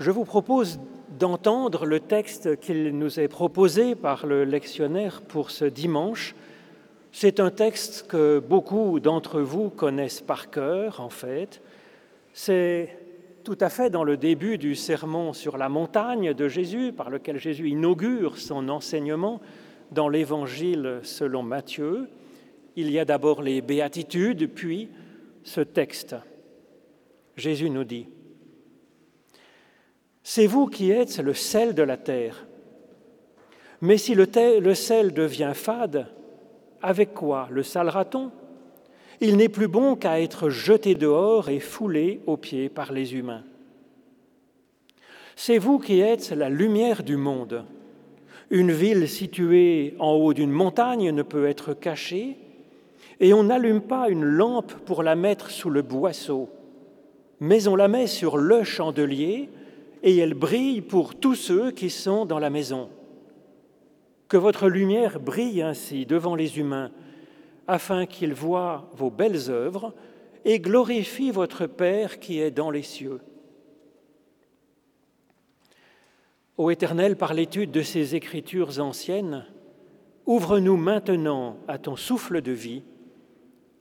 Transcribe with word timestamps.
Je 0.00 0.10
vous 0.10 0.24
propose 0.24 0.80
d'entendre 1.18 1.84
le 1.84 2.00
texte 2.00 2.58
qu'il 2.58 2.96
nous 2.96 3.20
est 3.20 3.28
proposé 3.28 3.94
par 3.94 4.26
le 4.26 4.44
lectionnaire 4.44 5.20
pour 5.20 5.50
ce 5.50 5.66
dimanche. 5.66 6.34
C'est 7.12 7.38
un 7.38 7.50
texte 7.50 8.06
que 8.08 8.38
beaucoup 8.38 8.98
d'entre 8.98 9.42
vous 9.42 9.68
connaissent 9.68 10.22
par 10.22 10.48
cœur, 10.48 11.02
en 11.02 11.10
fait. 11.10 11.60
C'est 12.32 12.96
tout 13.44 13.58
à 13.60 13.68
fait 13.68 13.90
dans 13.90 14.02
le 14.02 14.16
début 14.16 14.56
du 14.56 14.74
sermon 14.74 15.34
sur 15.34 15.58
la 15.58 15.68
montagne 15.68 16.32
de 16.32 16.48
Jésus, 16.48 16.94
par 16.94 17.10
lequel 17.10 17.36
Jésus 17.36 17.68
inaugure 17.68 18.38
son 18.38 18.70
enseignement 18.70 19.42
dans 19.92 20.08
l'Évangile 20.08 21.00
selon 21.02 21.42
Matthieu. 21.42 22.08
Il 22.74 22.90
y 22.90 22.98
a 22.98 23.04
d'abord 23.04 23.42
les 23.42 23.60
béatitudes, 23.60 24.50
puis 24.50 24.88
ce 25.44 25.60
texte. 25.60 26.16
Jésus 27.36 27.68
nous 27.68 27.84
dit, 27.84 28.08
c'est 30.32 30.46
vous 30.46 30.68
qui 30.68 30.92
êtes 30.92 31.18
le 31.18 31.34
sel 31.34 31.74
de 31.74 31.82
la 31.82 31.96
terre. 31.96 32.46
Mais 33.80 33.96
si 33.96 34.14
le, 34.14 34.74
sel 34.74 35.12
devient 35.12 35.50
fade, 35.54 36.06
avec 36.80 37.14
quoi 37.14 37.48
le 37.50 37.64
salera-t-on? 37.64 38.30
Il 39.20 39.36
n'est 39.36 39.48
plus 39.48 39.66
bon 39.66 39.96
qu'à 39.96 40.20
être 40.20 40.48
jeté 40.48 40.94
dehors 40.94 41.48
et 41.48 41.58
foulé 41.58 42.20
aux 42.28 42.36
pieds 42.36 42.68
par 42.68 42.92
les 42.92 43.16
humains. 43.16 43.42
C'est 45.34 45.58
vous 45.58 45.80
qui 45.80 45.98
êtes 45.98 46.30
la 46.30 46.48
lumière 46.48 47.02
du 47.02 47.16
monde. 47.16 47.64
Une 48.50 48.70
ville 48.70 49.08
située 49.08 49.96
en 49.98 50.12
haut 50.12 50.32
d'une 50.32 50.52
montagne 50.52 51.10
ne 51.10 51.22
peut 51.22 51.48
être 51.48 51.74
cachée, 51.74 52.36
et 53.18 53.34
on 53.34 53.42
n'allume 53.42 53.80
pas 53.80 54.08
une 54.08 54.24
lampe 54.24 54.74
pour 54.86 55.02
la 55.02 55.16
mettre 55.16 55.50
sous 55.50 55.70
le 55.70 55.82
boisseau, 55.82 56.48
mais 57.40 57.66
on 57.66 57.74
la 57.74 57.88
met 57.88 58.06
sur 58.06 58.36
le 58.36 58.62
chandelier 58.62 59.48
et 60.02 60.16
elle 60.16 60.34
brille 60.34 60.80
pour 60.80 61.14
tous 61.14 61.34
ceux 61.34 61.70
qui 61.70 61.90
sont 61.90 62.24
dans 62.26 62.38
la 62.38 62.50
maison. 62.50 62.90
Que 64.28 64.36
votre 64.36 64.68
lumière 64.68 65.20
brille 65.20 65.62
ainsi 65.62 66.06
devant 66.06 66.34
les 66.34 66.58
humains, 66.58 66.90
afin 67.66 68.06
qu'ils 68.06 68.34
voient 68.34 68.88
vos 68.94 69.10
belles 69.10 69.50
œuvres 69.50 69.94
et 70.44 70.58
glorifient 70.58 71.30
votre 71.30 71.66
Père 71.66 72.18
qui 72.18 72.40
est 72.40 72.50
dans 72.50 72.70
les 72.70 72.82
cieux. 72.82 73.20
Ô 76.56 76.70
Éternel, 76.70 77.16
par 77.16 77.32
l'étude 77.32 77.70
de 77.70 77.82
ces 77.82 78.14
écritures 78.14 78.80
anciennes, 78.80 79.46
ouvre-nous 80.26 80.76
maintenant 80.76 81.56
à 81.68 81.78
ton 81.78 81.96
souffle 81.96 82.42
de 82.42 82.52
vie, 82.52 82.82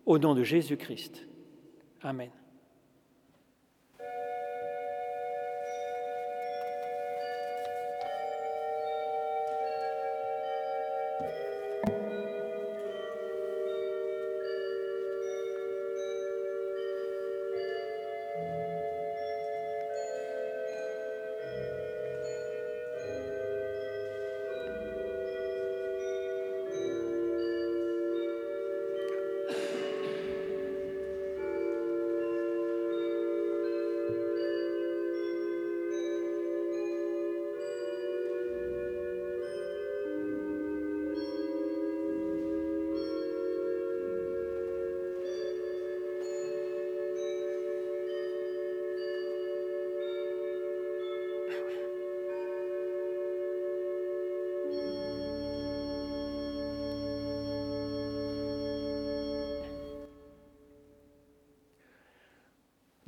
au 0.05 0.17
nom 0.17 0.33
de 0.33 0.43
Jésus-Christ. 0.43 1.27
Amen. 2.01 2.29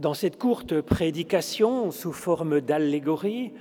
Dans 0.02 0.16
cette 0.16 0.40
courte 0.40 0.82
prédication 0.82 1.92
sous 1.92 2.12
forme 2.12 2.60
d'allégorie, 2.60 3.54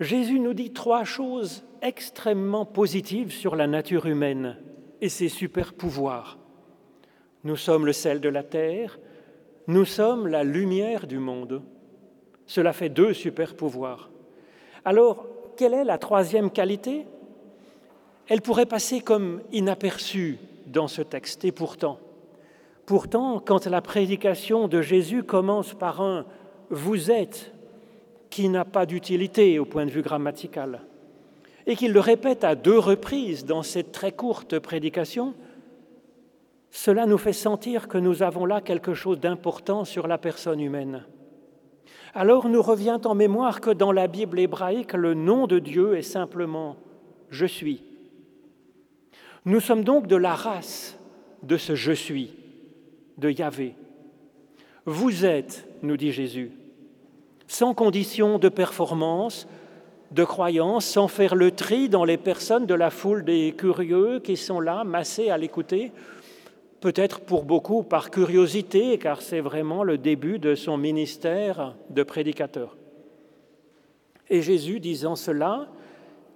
Jésus 0.00 0.40
nous 0.40 0.52
dit 0.52 0.72
trois 0.72 1.04
choses 1.04 1.62
extrêmement 1.80 2.64
positives 2.64 3.30
sur 3.30 3.54
la 3.54 3.68
nature 3.68 4.06
humaine 4.06 4.56
et 5.00 5.08
ses 5.08 5.28
super 5.28 5.72
pouvoirs. 5.72 6.40
Nous 7.44 7.54
sommes 7.54 7.86
le 7.86 7.92
sel 7.92 8.20
de 8.20 8.28
la 8.28 8.42
terre, 8.42 8.98
nous 9.68 9.84
sommes 9.84 10.26
la 10.26 10.42
lumière 10.42 11.06
du 11.06 11.20
monde. 11.20 11.62
Cela 12.46 12.72
fait 12.72 12.88
deux 12.88 13.14
super 13.14 13.54
pouvoirs. 13.54 14.10
Alors, 14.84 15.24
quelle 15.56 15.74
est 15.74 15.84
la 15.84 15.98
troisième 15.98 16.50
qualité? 16.50 17.06
Elle 18.26 18.42
pourrait 18.42 18.66
passer 18.66 19.02
comme 19.02 19.40
inaperçue 19.52 20.38
dans 20.66 20.88
ce 20.88 21.02
texte, 21.02 21.44
et 21.44 21.52
pourtant, 21.52 22.00
Pourtant, 22.90 23.38
quand 23.38 23.66
la 23.66 23.82
prédication 23.82 24.66
de 24.66 24.82
Jésus 24.82 25.22
commence 25.22 25.74
par 25.74 26.00
un 26.00 26.26
vous 26.70 27.12
êtes 27.12 27.54
qui 28.30 28.48
n'a 28.48 28.64
pas 28.64 28.84
d'utilité 28.84 29.60
au 29.60 29.64
point 29.64 29.86
de 29.86 29.92
vue 29.92 30.02
grammatical, 30.02 30.80
et 31.68 31.76
qu'il 31.76 31.92
le 31.92 32.00
répète 32.00 32.42
à 32.42 32.56
deux 32.56 32.80
reprises 32.80 33.44
dans 33.44 33.62
cette 33.62 33.92
très 33.92 34.10
courte 34.10 34.58
prédication, 34.58 35.34
cela 36.72 37.06
nous 37.06 37.16
fait 37.16 37.32
sentir 37.32 37.86
que 37.86 37.96
nous 37.96 38.24
avons 38.24 38.44
là 38.44 38.60
quelque 38.60 38.92
chose 38.92 39.20
d'important 39.20 39.84
sur 39.84 40.08
la 40.08 40.18
personne 40.18 40.58
humaine. 40.58 41.04
Alors 42.12 42.48
nous 42.48 42.60
revient 42.60 42.98
en 43.04 43.14
mémoire 43.14 43.60
que 43.60 43.70
dans 43.70 43.92
la 43.92 44.08
Bible 44.08 44.40
hébraïque, 44.40 44.94
le 44.94 45.14
nom 45.14 45.46
de 45.46 45.60
Dieu 45.60 45.96
est 45.96 46.02
simplement 46.02 46.74
Je 47.28 47.46
suis. 47.46 47.84
Nous 49.44 49.60
sommes 49.60 49.84
donc 49.84 50.08
de 50.08 50.16
la 50.16 50.34
race 50.34 50.98
de 51.44 51.56
ce 51.56 51.76
Je 51.76 51.92
suis 51.92 52.39
de 53.20 53.30
Yahvé. 53.30 53.74
Vous 54.86 55.24
êtes, 55.24 55.68
nous 55.82 55.96
dit 55.96 56.12
Jésus, 56.12 56.52
sans 57.46 57.74
condition 57.74 58.38
de 58.38 58.48
performance, 58.48 59.46
de 60.10 60.24
croyance, 60.24 60.86
sans 60.86 61.06
faire 61.06 61.34
le 61.34 61.50
tri 61.50 61.88
dans 61.88 62.04
les 62.04 62.16
personnes 62.16 62.66
de 62.66 62.74
la 62.74 62.90
foule 62.90 63.24
des 63.24 63.52
curieux 63.56 64.20
qui 64.20 64.36
sont 64.36 64.60
là, 64.60 64.82
massés 64.84 65.30
à 65.30 65.38
l'écouter, 65.38 65.92
peut-être 66.80 67.20
pour 67.20 67.44
beaucoup 67.44 67.82
par 67.82 68.10
curiosité, 68.10 68.98
car 68.98 69.22
c'est 69.22 69.40
vraiment 69.40 69.84
le 69.84 69.98
début 69.98 70.38
de 70.38 70.54
son 70.54 70.76
ministère 70.76 71.74
de 71.90 72.02
prédicateur. 72.02 72.76
Et 74.30 74.42
Jésus, 74.42 74.80
disant 74.80 75.16
cela, 75.16 75.68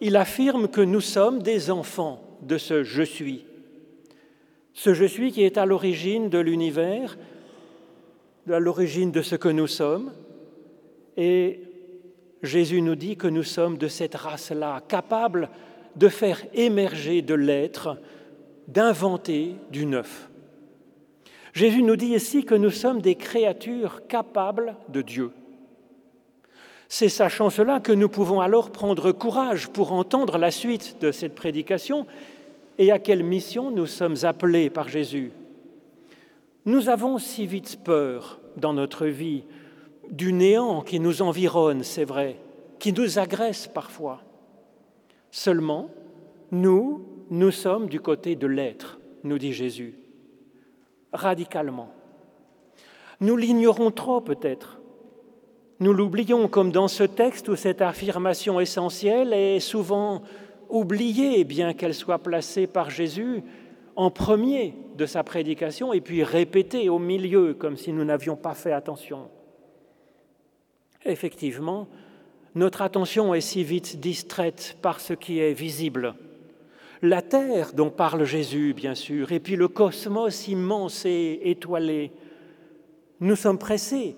il 0.01 0.16
affirme 0.16 0.69
que 0.69 0.81
nous 0.81 1.01
sommes 1.01 1.43
des 1.43 1.71
enfants 1.71 2.21
de 2.43 2.59
ce 2.59 2.83
je 2.83 3.03
suis, 3.03 3.47
ce 4.75 4.93
je 4.93 5.05
suis 5.05 5.33
qui 5.33 5.45
est 5.45 5.57
à 5.57 5.65
l'origine 5.65 6.29
de 6.29 6.39
l'univers, 6.39 7.17
à 8.51 8.59
l'origine 8.59 9.12
de 9.12 9.23
ce 9.23 9.37
que 9.37 9.49
nous 9.49 9.69
sommes. 9.69 10.12
Et 11.17 11.61
Jésus 12.43 12.83
nous 12.83 12.97
dit 12.97 13.17
que 13.17 13.29
nous 13.29 13.45
sommes 13.45 13.79
de 13.79 13.89
cette 13.89 14.17
race-là, 14.17 14.83
capables 14.87 15.49
de 15.97 16.09
faire 16.09 16.45
émerger 16.53 17.23
de 17.23 17.34
l'être, 17.34 17.97
d'inventer 18.67 19.55
du 19.71 19.87
neuf. 19.87 20.29
Jésus 21.53 21.84
nous 21.84 21.97
dit 21.97 22.15
ici 22.15 22.45
que 22.45 22.57
nous 22.57 22.71
sommes 22.71 23.01
des 23.01 23.15
créatures 23.15 24.07
capables 24.09 24.75
de 24.89 25.03
Dieu. 25.03 25.31
C'est 26.89 27.09
sachant 27.09 27.49
cela 27.49 27.79
que 27.79 27.93
nous 27.93 28.09
pouvons 28.09 28.41
alors 28.41 28.71
prendre 28.71 29.13
courage 29.13 29.69
pour 29.69 29.93
entendre 29.93 30.37
la 30.37 30.51
suite 30.51 30.97
de 31.01 31.13
cette 31.13 31.34
prédication 31.34 32.07
et 32.78 32.91
à 32.91 32.98
quelle 32.98 33.22
mission 33.22 33.71
nous 33.71 33.86
sommes 33.86 34.16
appelés 34.22 34.71
par 34.71 34.88
Jésus. 34.88 35.32
Nous 36.65 36.88
avons 36.88 37.18
si 37.18 37.47
vite 37.47 37.80
peur 37.84 38.41
dans 38.56 38.72
notre 38.72 39.06
vie 39.06 39.44
du 40.10 40.32
néant 40.32 40.82
qui 40.82 41.00
nous 41.00 41.22
environne, 41.22 41.82
c'est 41.82 42.04
vrai, 42.04 42.36
qui 42.78 42.92
nous 42.92 43.18
agresse 43.18 43.66
parfois. 43.66 44.22
Seulement, 45.30 45.91
nous, 46.50 47.06
nous 47.30 47.50
sommes 47.50 47.88
du 47.88 48.00
côté 48.00 48.36
de 48.36 48.47
l'être, 48.47 48.98
nous 49.24 49.38
dit 49.38 49.53
Jésus, 49.53 49.94
radicalement. 51.12 51.91
Nous 53.21 53.36
l'ignorons 53.36 53.91
trop 53.91 54.21
peut-être. 54.21 54.80
Nous 55.80 55.92
l'oublions 55.92 56.48
comme 56.48 56.71
dans 56.71 56.88
ce 56.88 57.04
texte 57.04 57.48
où 57.48 57.56
cette 57.56 57.82
affirmation 57.82 58.60
essentielle 58.60 59.32
est 59.32 59.60
souvent 59.60 60.22
oubliée, 60.74 61.44
bien 61.44 61.72
qu'elle 61.72 61.94
soit 61.94 62.18
placée 62.18 62.66
par 62.66 62.91
Jésus 62.91 63.42
en 63.97 64.10
premier 64.10 64.74
de 64.97 65.06
sa 65.06 65.22
prédication 65.22 65.92
et 65.92 66.00
puis 66.00 66.24
répétée 66.24 66.88
au 66.88 66.98
milieu, 66.98 67.54
comme 67.54 67.76
si 67.76 67.92
nous 67.92 68.04
n'avions 68.04 68.36
pas 68.36 68.54
fait 68.54 68.72
attention. 68.72 69.28
Effectivement, 71.04 71.86
notre 72.54 72.82
attention 72.82 73.34
est 73.34 73.41
si 73.41 73.62
vite 73.62 74.00
distraite 74.00 74.76
par 74.82 75.00
ce 75.00 75.12
qui 75.12 75.38
est 75.38 75.53
visible. 75.53 76.15
La 77.03 77.22
Terre 77.22 77.72
dont 77.74 77.91
parle 77.91 78.24
Jésus, 78.24 78.74
bien 78.74 78.94
sûr, 78.94 79.30
et 79.30 79.41
puis 79.41 79.56
le 79.56 79.68
cosmos 79.68 80.48
immense 80.48 81.04
et 81.04 81.41
étoilé. 81.44 82.10
Nous 83.21 83.36
sommes 83.36 83.59
pressés 83.59 84.16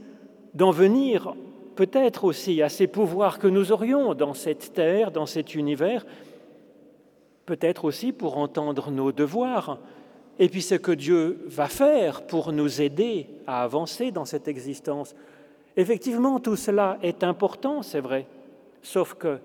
d'en 0.54 0.70
venir 0.70 1.34
peut-être 1.74 2.24
aussi 2.24 2.62
à 2.62 2.70
ces 2.70 2.86
pouvoirs 2.86 3.38
que 3.38 3.46
nous 3.46 3.72
aurions 3.72 4.14
dans 4.14 4.32
cette 4.32 4.72
terre, 4.72 5.10
dans 5.10 5.26
cet 5.26 5.54
univers, 5.54 6.06
peut-être 7.46 7.84
aussi 7.84 8.12
pour 8.12 8.36
entendre 8.36 8.90
nos 8.90 9.12
devoirs, 9.12 9.78
et 10.38 10.48
puis 10.48 10.62
ce 10.62 10.74
que 10.74 10.92
Dieu 10.92 11.38
va 11.46 11.68
faire 11.68 12.26
pour 12.26 12.52
nous 12.52 12.82
aider 12.82 13.26
à 13.46 13.62
avancer 13.62 14.10
dans 14.10 14.24
cette 14.24 14.48
existence. 14.48 15.14
Effectivement, 15.76 16.40
tout 16.40 16.56
cela 16.56 16.98
est 17.02 17.22
important, 17.24 17.82
c'est 17.82 18.00
vrai, 18.00 18.26
sauf 18.82 19.14
que, 19.14 19.38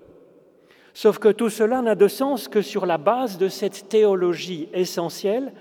sauf 0.92 1.18
que 1.18 1.28
tout 1.28 1.48
cela 1.48 1.80
n'a 1.80 1.94
de 1.94 2.08
sens 2.08 2.48
que 2.48 2.60
sur 2.60 2.84
la 2.84 2.98
base 2.98 3.38
de 3.38 3.48
cette 3.48 3.88
théologie 3.88 4.68
essentielle. 4.74 5.52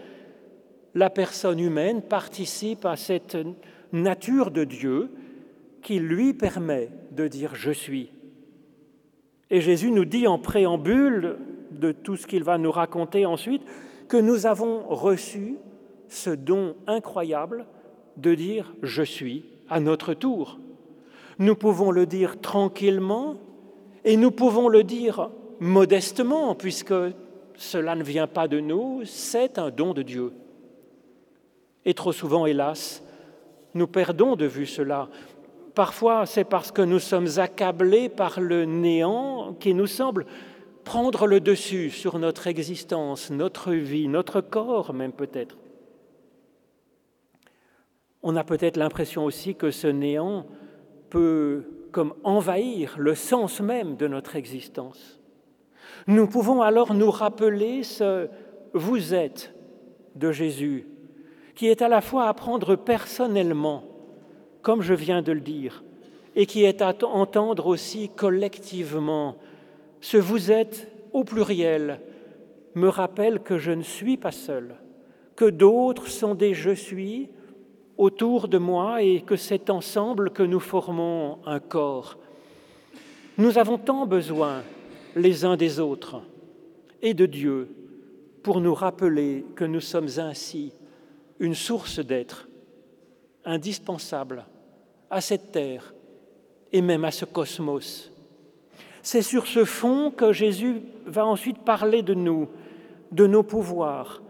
La 0.93 1.09
personne 1.09 1.59
humaine 1.59 2.01
participe 2.01 2.85
à 2.85 2.97
cette 2.97 3.37
nature 3.93 4.51
de 4.51 4.65
Dieu 4.65 5.09
qui 5.81 5.99
lui 5.99 6.33
permet 6.33 6.89
de 7.11 7.27
dire 7.27 7.55
je 7.55 7.71
suis. 7.71 8.11
Et 9.49 9.61
Jésus 9.61 9.91
nous 9.91 10.05
dit 10.05 10.27
en 10.27 10.37
préambule 10.37 11.37
de 11.71 11.91
tout 11.91 12.15
ce 12.15 12.27
qu'il 12.27 12.43
va 12.43 12.57
nous 12.57 12.71
raconter 12.71 13.25
ensuite 13.25 13.63
que 14.07 14.17
nous 14.17 14.45
avons 14.45 14.83
reçu 14.87 15.57
ce 16.09 16.29
don 16.29 16.75
incroyable 16.87 17.65
de 18.17 18.35
dire 18.35 18.73
je 18.83 19.03
suis 19.03 19.45
à 19.69 19.79
notre 19.79 20.13
tour. 20.13 20.59
Nous 21.39 21.55
pouvons 21.55 21.91
le 21.91 22.05
dire 22.05 22.39
tranquillement 22.41 23.37
et 24.03 24.17
nous 24.17 24.31
pouvons 24.31 24.67
le 24.67 24.83
dire 24.83 25.29
modestement 25.59 26.55
puisque 26.55 26.93
cela 27.55 27.95
ne 27.95 28.03
vient 28.03 28.27
pas 28.27 28.47
de 28.47 28.59
nous, 28.59 29.01
c'est 29.05 29.57
un 29.57 29.69
don 29.69 29.93
de 29.93 30.01
Dieu. 30.01 30.33
Et 31.85 31.93
trop 31.93 32.11
souvent, 32.11 32.45
hélas, 32.45 33.03
nous 33.73 33.87
perdons 33.87 34.35
de 34.35 34.45
vue 34.45 34.65
cela. 34.65 35.07
Parfois, 35.73 36.25
c'est 36.25 36.43
parce 36.43 36.71
que 36.71 36.81
nous 36.81 36.99
sommes 36.99 37.27
accablés 37.37 38.09
par 38.09 38.41
le 38.41 38.65
néant 38.65 39.55
qui 39.59 39.73
nous 39.73 39.87
semble 39.87 40.25
prendre 40.83 41.27
le 41.27 41.39
dessus 41.39 41.89
sur 41.89 42.19
notre 42.19 42.47
existence, 42.47 43.29
notre 43.29 43.73
vie, 43.73 44.07
notre 44.07 44.41
corps 44.41 44.93
même 44.93 45.13
peut-être. 45.13 45.57
On 48.23 48.35
a 48.35 48.43
peut-être 48.43 48.77
l'impression 48.77 49.25
aussi 49.25 49.55
que 49.55 49.71
ce 49.71 49.87
néant 49.87 50.45
peut 51.09 51.63
comme 51.91 52.13
envahir 52.23 52.95
le 52.97 53.15
sens 53.15 53.59
même 53.59 53.97
de 53.97 54.07
notre 54.07 54.35
existence. 54.35 55.19
Nous 56.07 56.27
pouvons 56.27 56.61
alors 56.61 56.93
nous 56.93 57.11
rappeler 57.11 57.83
ce 57.83 58.29
vous 58.73 59.13
êtes 59.13 59.53
de 60.15 60.31
Jésus, 60.31 60.87
qui 61.55 61.67
est 61.67 61.81
à 61.81 61.89
la 61.89 62.01
fois 62.01 62.27
à 62.27 62.33
prendre 62.33 62.75
personnellement 62.75 63.83
comme 64.61 64.81
je 64.81 64.93
viens 64.93 65.21
de 65.21 65.31
le 65.31 65.41
dire, 65.41 65.83
et 66.35 66.45
qui 66.45 66.63
est 66.63 66.81
à 66.81 66.93
entendre 67.03 67.67
aussi 67.67 68.09
collectivement. 68.09 69.35
Ce 70.01 70.17
vous 70.17 70.51
êtes 70.51 70.87
au 71.13 71.23
pluriel 71.23 72.01
me 72.73 72.87
rappelle 72.87 73.39
que 73.39 73.57
je 73.57 73.71
ne 73.71 73.83
suis 73.83 74.17
pas 74.17 74.31
seul, 74.31 74.75
que 75.35 75.45
d'autres 75.45 76.07
sont 76.07 76.35
des 76.35 76.53
je 76.53 76.71
suis 76.71 77.29
autour 77.97 78.47
de 78.47 78.57
moi 78.57 79.03
et 79.03 79.21
que 79.21 79.35
c'est 79.35 79.69
ensemble 79.69 80.31
que 80.31 80.41
nous 80.41 80.59
formons 80.59 81.37
un 81.45 81.59
corps. 81.59 82.17
Nous 83.37 83.59
avons 83.59 83.77
tant 83.77 84.07
besoin 84.07 84.63
les 85.15 85.45
uns 85.45 85.55
des 85.55 85.79
autres 85.79 86.21
et 87.01 87.13
de 87.13 87.27
Dieu 87.27 87.69
pour 88.41 88.59
nous 88.59 88.73
rappeler 88.73 89.45
que 89.55 89.65
nous 89.65 89.81
sommes 89.81 90.09
ainsi 90.17 90.73
une 91.39 91.55
source 91.55 91.99
d'être 91.99 92.49
indispensable 93.45 94.45
à 95.11 95.21
cette 95.21 95.51
terre 95.51 95.93
et 96.71 96.81
même 96.81 97.05
à 97.05 97.11
ce 97.11 97.25
cosmos. 97.25 98.10
C'est 99.03 99.21
sur 99.21 99.47
ce 99.47 99.65
fond 99.65 100.11
que 100.11 100.31
Jésus 100.31 100.81
va 101.05 101.25
ensuite 101.25 101.59
parler 101.59 102.03
de 102.03 102.13
nous, 102.13 102.49
de 103.11 103.25
nos 103.25 103.43
pouvoirs 103.43 104.21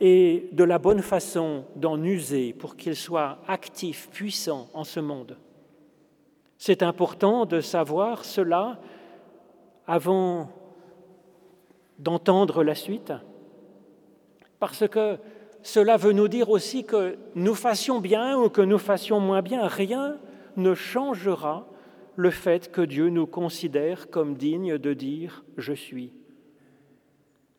et 0.00 0.48
de 0.52 0.64
la 0.64 0.78
bonne 0.78 1.02
façon 1.02 1.64
d'en 1.76 2.02
user 2.02 2.52
pour 2.52 2.76
qu'ils 2.76 2.96
soient 2.96 3.38
actifs, 3.46 4.08
puissants 4.10 4.68
en 4.74 4.84
ce 4.84 5.00
monde. 5.00 5.36
C'est 6.58 6.82
important 6.82 7.44
de 7.44 7.60
savoir 7.60 8.24
cela 8.24 8.78
avant 9.86 10.50
d'entendre 11.98 12.62
la 12.62 12.74
suite, 12.74 13.12
parce 14.58 14.88
que 14.88 15.18
cela 15.62 15.96
veut 15.96 16.12
nous 16.12 16.28
dire 16.28 16.50
aussi 16.50 16.84
que 16.84 17.18
nous 17.34 17.54
fassions 17.54 18.00
bien 18.00 18.38
ou 18.38 18.48
que 18.48 18.62
nous 18.62 18.78
fassions 18.78 19.20
moins 19.20 19.42
bien, 19.42 19.66
rien 19.66 20.16
ne 20.56 20.74
changera 20.74 21.66
le 22.16 22.30
fait 22.30 22.72
que 22.72 22.80
Dieu 22.80 23.08
nous 23.10 23.26
considère 23.26 24.10
comme 24.10 24.36
dignes 24.36 24.78
de 24.78 24.94
dire⁇ 24.94 25.44
Je 25.56 25.72
suis 25.72 26.12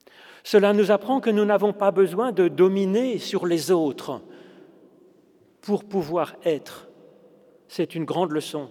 ⁇Cela 0.43 0.73
nous 0.73 0.91
apprend 0.91 1.19
que 1.19 1.29
nous 1.29 1.45
n'avons 1.45 1.73
pas 1.73 1.91
besoin 1.91 2.31
de 2.31 2.47
dominer 2.47 3.19
sur 3.19 3.45
les 3.45 3.71
autres 3.71 4.21
pour 5.61 5.83
pouvoir 5.83 6.35
être. 6.43 6.89
C'est 7.67 7.95
une 7.95 8.05
grande 8.05 8.31
leçon. 8.31 8.69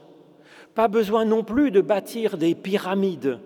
Pas 0.74 0.88
besoin 0.88 1.24
non 1.24 1.44
plus 1.44 1.70
de 1.70 1.80
bâtir 1.80 2.36
des 2.36 2.54
pyramides 2.54 3.38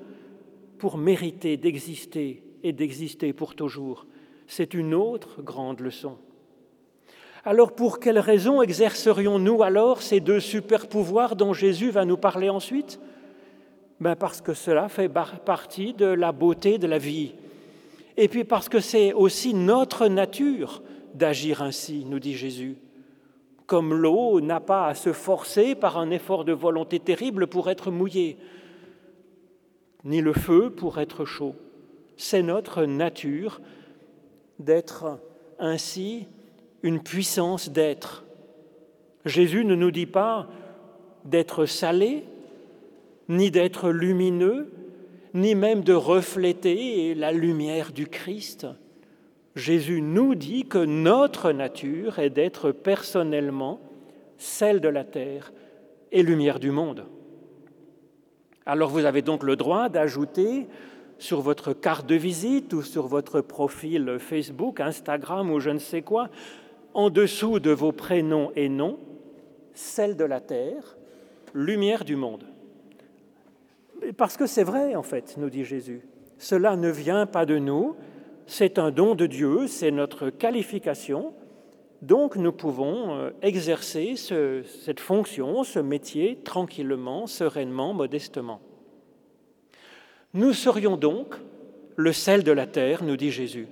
pour 0.79 0.97
mériter 0.97 1.57
d'exister 1.57 2.43
et 2.63 2.73
d'exister 2.73 3.33
pour 3.33 3.55
toujours. 3.55 4.07
C'est 4.47 4.75
une 4.75 4.95
autre 4.95 5.43
grande 5.43 5.81
leçon. 5.81 6.17
Alors 7.45 7.73
pour 7.73 8.01
quelles 8.01 8.19
raisons 8.19 8.61
exercerions-nous 8.61 9.63
alors 9.63 10.03
ces 10.03 10.21
deux 10.21 10.41
super-pouvoirs 10.41 11.37
dont 11.37 11.55
Jésus 11.55 11.91
va 11.91 12.05
nous 12.05 12.19
parler 12.19 12.51
ensuite? 12.51 13.01
Ben 13.99 14.15
Parce 14.15 14.43
que 14.43 14.53
cela 14.53 14.89
fait 14.89 15.09
partie 15.09 15.95
de 15.95 16.07
la 16.07 16.33
beauté 16.33 16.77
de 16.79 16.87
la 16.87 16.99
vie. 16.99 17.35
Et 18.17 18.29
puis 18.29 18.45
parce 18.45 18.69
que 18.69 18.81
c'est 18.81 19.15
aussi 19.15 19.55
notre 19.55 20.07
nature 20.07 20.83
d'agir 21.15 21.63
ainsi, 21.63 22.05
nous 22.05 22.19
dit 22.19 22.35
Jésus. 22.35 22.77
Comme 23.67 23.95
l'eau 23.95 24.41
n'a 24.41 24.61
pas 24.61 24.89
à 24.89 24.95
se 24.95 25.13
forcer 25.13 25.75
par 25.75 25.97
un 25.97 26.11
effort 26.11 26.45
de 26.45 26.53
volonté 26.53 26.99
terrible 26.99 27.47
pour 27.47 27.71
être 27.71 27.91
mouillée, 27.91 28.37
ni 30.05 30.21
le 30.21 30.33
feu 30.33 30.71
pour 30.71 30.99
être 30.99 31.25
chaud. 31.25 31.55
C'est 32.17 32.43
notre 32.43 32.85
nature 32.85 33.61
d'être 34.59 35.19
ainsi 35.59 36.27
une 36.83 37.03
puissance 37.03 37.71
d'être. 37.71 38.25
Jésus 39.25 39.65
ne 39.65 39.75
nous 39.75 39.91
dit 39.91 40.07
pas 40.07 40.49
d'être 41.25 41.67
salé, 41.67 42.25
ni 43.29 43.51
d'être 43.51 43.91
lumineux, 43.91 44.73
ni 45.35 45.55
même 45.55 45.83
de 45.83 45.93
refléter 45.93 47.15
la 47.15 47.33
lumière 47.33 47.93
du 47.93 48.07
Christ. 48.07 48.67
Jésus 49.55 50.01
nous 50.01 50.35
dit 50.35 50.65
que 50.65 50.85
notre 50.85 51.53
nature 51.53 52.19
est 52.19 52.31
d'être 52.31 52.73
personnellement 52.73 53.81
celle 54.39 54.81
de 54.81 54.89
la 54.89 55.05
terre 55.05 55.53
et 56.13 56.23
lumière 56.23 56.59
du 56.59 56.71
monde. 56.71 57.05
Alors 58.67 58.91
vous 58.91 59.05
avez 59.05 59.23
donc 59.23 59.43
le 59.43 59.57
droit 59.57 59.89
d'ajouter 59.89 60.67
sur 61.19 61.41
votre 61.41 61.73
carte 61.73 62.07
de 62.07 62.15
visite 62.15 62.73
ou 62.73 62.83
sur 62.83 63.07
votre 63.07 63.41
profil 63.41 64.17
Facebook, 64.19 64.81
Instagram 64.81 65.51
ou 65.51 65.61
je 65.61 65.71
ne 65.71 65.79
sais 65.79 66.03
quoi, 66.03 66.31
en 66.95 67.11
dessous 67.11 67.61
de 67.61 67.71
vos 67.71 67.93
prénoms 67.93 68.53
et 68.57 68.69
noms, 68.69 68.99
celle 69.75 70.17
de 70.17 70.25
la 70.25 70.41
terre, 70.41 70.97
lumière 71.55 72.05
du 72.05 72.17
monde. 72.17 72.45
Parce 74.17 74.37
que 74.37 74.47
c'est 74.47 74.65
vrai, 74.65 74.95
en 74.95 75.03
fait, 75.03 75.37
nous 75.37 75.51
dit 75.51 75.65
Jésus. 75.65 76.03
Cela 76.39 76.77
ne 76.77 76.89
vient 76.91 77.27
pas 77.27 77.45
de 77.45 77.59
nous, 77.59 77.97
c'est 78.47 78.79
un 78.79 78.91
don 78.91 79.15
de 79.15 79.27
Dieu, 79.27 79.67
c'est 79.67 79.91
notre 79.91 80.31
qualification. 80.31 81.35
Donc 82.03 82.37
nous 82.37 82.53
pouvons 82.53 83.15
euh, 83.15 83.31
exercer 83.43 84.15
cette 84.17 85.01
fonction, 85.01 85.65
ce 85.65 85.79
métier, 85.79 86.39
tranquillement, 86.43 87.27
sereinement, 87.27 87.93
modestement. 87.93 88.61
Nous 90.33 90.53
serions 90.53 90.97
donc 90.97 91.35
le 91.97 92.13
sel 92.13 92.43
de 92.43 92.53
la 92.53 92.67
terre, 92.67 93.05
nous 93.05 93.17
dit 93.17 93.31
Jésus. 93.31 93.69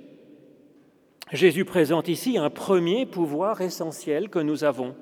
Jésus 1.32 1.66
présente 1.66 2.08
ici 2.08 2.38
un 2.38 2.48
premier 2.48 3.04
pouvoir 3.04 3.60
essentiel 3.60 4.30
que 4.30 4.38
nous 4.38 4.64
avons. 4.64 4.94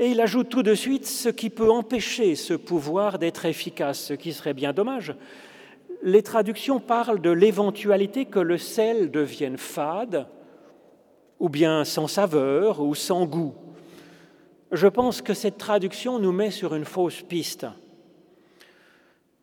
Et 0.00 0.08
il 0.08 0.20
ajoute 0.20 0.48
tout 0.48 0.64
de 0.64 0.74
suite 0.74 1.06
ce 1.06 1.28
qui 1.28 1.48
peut 1.48 1.70
empêcher 1.70 2.34
ce 2.34 2.54
pouvoir 2.54 3.20
d'être 3.20 3.44
efficace, 3.44 4.00
ce 4.00 4.14
qui 4.14 4.32
serait 4.32 4.54
bien 4.54 4.72
dommage. 4.72 5.14
Les 6.02 6.22
traductions 6.22 6.80
parlent 6.80 7.20
de 7.20 7.30
l'éventualité 7.30 8.24
que 8.24 8.40
le 8.40 8.58
sel 8.58 9.12
devienne 9.12 9.58
fade, 9.58 10.26
ou 11.38 11.48
bien 11.48 11.84
sans 11.84 12.08
saveur, 12.08 12.80
ou 12.80 12.96
sans 12.96 13.24
goût. 13.24 13.54
Je 14.72 14.88
pense 14.88 15.22
que 15.22 15.34
cette 15.34 15.58
traduction 15.58 16.18
nous 16.18 16.32
met 16.32 16.50
sur 16.50 16.74
une 16.74 16.84
fausse 16.84 17.22
piste. 17.22 17.66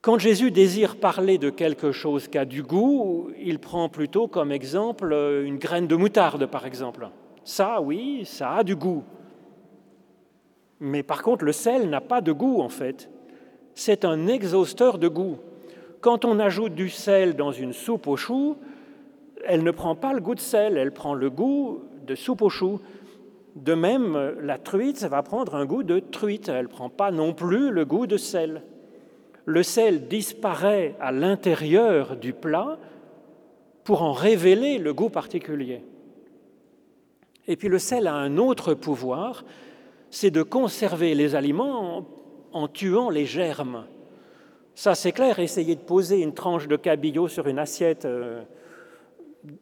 Quand 0.05 0.19
Jésus 0.19 0.51
désire 0.51 0.97
parler 0.97 1.39
de 1.39 1.49
quelque 1.49 1.91
chose 1.91 2.27
qui 2.27 2.37
a 2.37 2.45
du 2.45 2.61
goût, 2.61 3.31
il 3.41 3.57
prend 3.57 3.89
plutôt 3.89 4.27
comme 4.27 4.51
exemple 4.51 5.11
une 5.43 5.57
graine 5.57 5.87
de 5.87 5.95
moutarde, 5.95 6.45
par 6.45 6.67
exemple. 6.67 7.09
Ça, 7.43 7.81
oui, 7.81 8.21
ça 8.23 8.51
a 8.57 8.63
du 8.63 8.75
goût. 8.75 9.03
Mais 10.79 11.01
par 11.01 11.23
contre, 11.23 11.43
le 11.43 11.51
sel 11.51 11.89
n'a 11.89 12.01
pas 12.01 12.21
de 12.21 12.31
goût, 12.31 12.61
en 12.61 12.69
fait. 12.69 13.09
C'est 13.73 14.05
un 14.05 14.27
exhausteur 14.27 14.99
de 14.99 15.07
goût. 15.07 15.39
Quand 16.01 16.23
on 16.23 16.37
ajoute 16.37 16.75
du 16.75 16.89
sel 16.89 17.35
dans 17.35 17.51
une 17.51 17.73
soupe 17.73 18.05
aux 18.05 18.15
choux, 18.15 18.57
elle 19.43 19.63
ne 19.63 19.71
prend 19.71 19.95
pas 19.95 20.13
le 20.13 20.21
goût 20.21 20.35
de 20.35 20.39
sel, 20.39 20.77
elle 20.77 20.91
prend 20.91 21.15
le 21.15 21.31
goût 21.31 21.79
de 22.05 22.13
soupe 22.13 22.43
aux 22.43 22.49
choux. 22.49 22.79
De 23.55 23.73
même, 23.73 24.35
la 24.39 24.59
truite, 24.59 24.97
ça 24.97 25.09
va 25.09 25.23
prendre 25.23 25.55
un 25.55 25.65
goût 25.65 25.81
de 25.81 25.97
truite, 25.97 26.47
elle 26.49 26.65
ne 26.65 26.69
prend 26.69 26.91
pas 26.91 27.09
non 27.09 27.33
plus 27.33 27.71
le 27.71 27.85
goût 27.85 28.05
de 28.05 28.17
sel 28.17 28.61
le 29.45 29.63
sel 29.63 30.07
disparaît 30.07 30.95
à 30.99 31.11
l'intérieur 31.11 32.17
du 32.17 32.33
plat 32.33 32.77
pour 33.83 34.01
en 34.01 34.11
révéler 34.11 34.79
le 34.79 34.93
goût 34.93 35.09
particulier. 35.09 35.83
Et 37.47 37.55
puis 37.55 37.67
le 37.67 37.77
sel 37.77 38.07
a 38.07 38.15
un 38.15 38.37
autre 38.37 38.73
pouvoir, 38.73 39.45
c'est 40.09 40.31
de 40.31 40.41
conserver 40.41 41.13
les 41.13 41.35
aliments 41.35 42.05
en, 42.51 42.67
tuant 42.67 43.11
les 43.11 43.25
germes. 43.25 43.85
Ça 44.73 44.95
c'est 44.95 45.11
clair, 45.11 45.37
essayez 45.37 45.75
de 45.75 45.81
poser 45.81 46.21
une 46.21 46.33
tranche 46.33 46.67
de 46.67 46.75
cabillaud 46.75 47.27
sur 47.27 47.47
une 47.47 47.59
assiette 47.59 48.05
euh, 48.05 48.41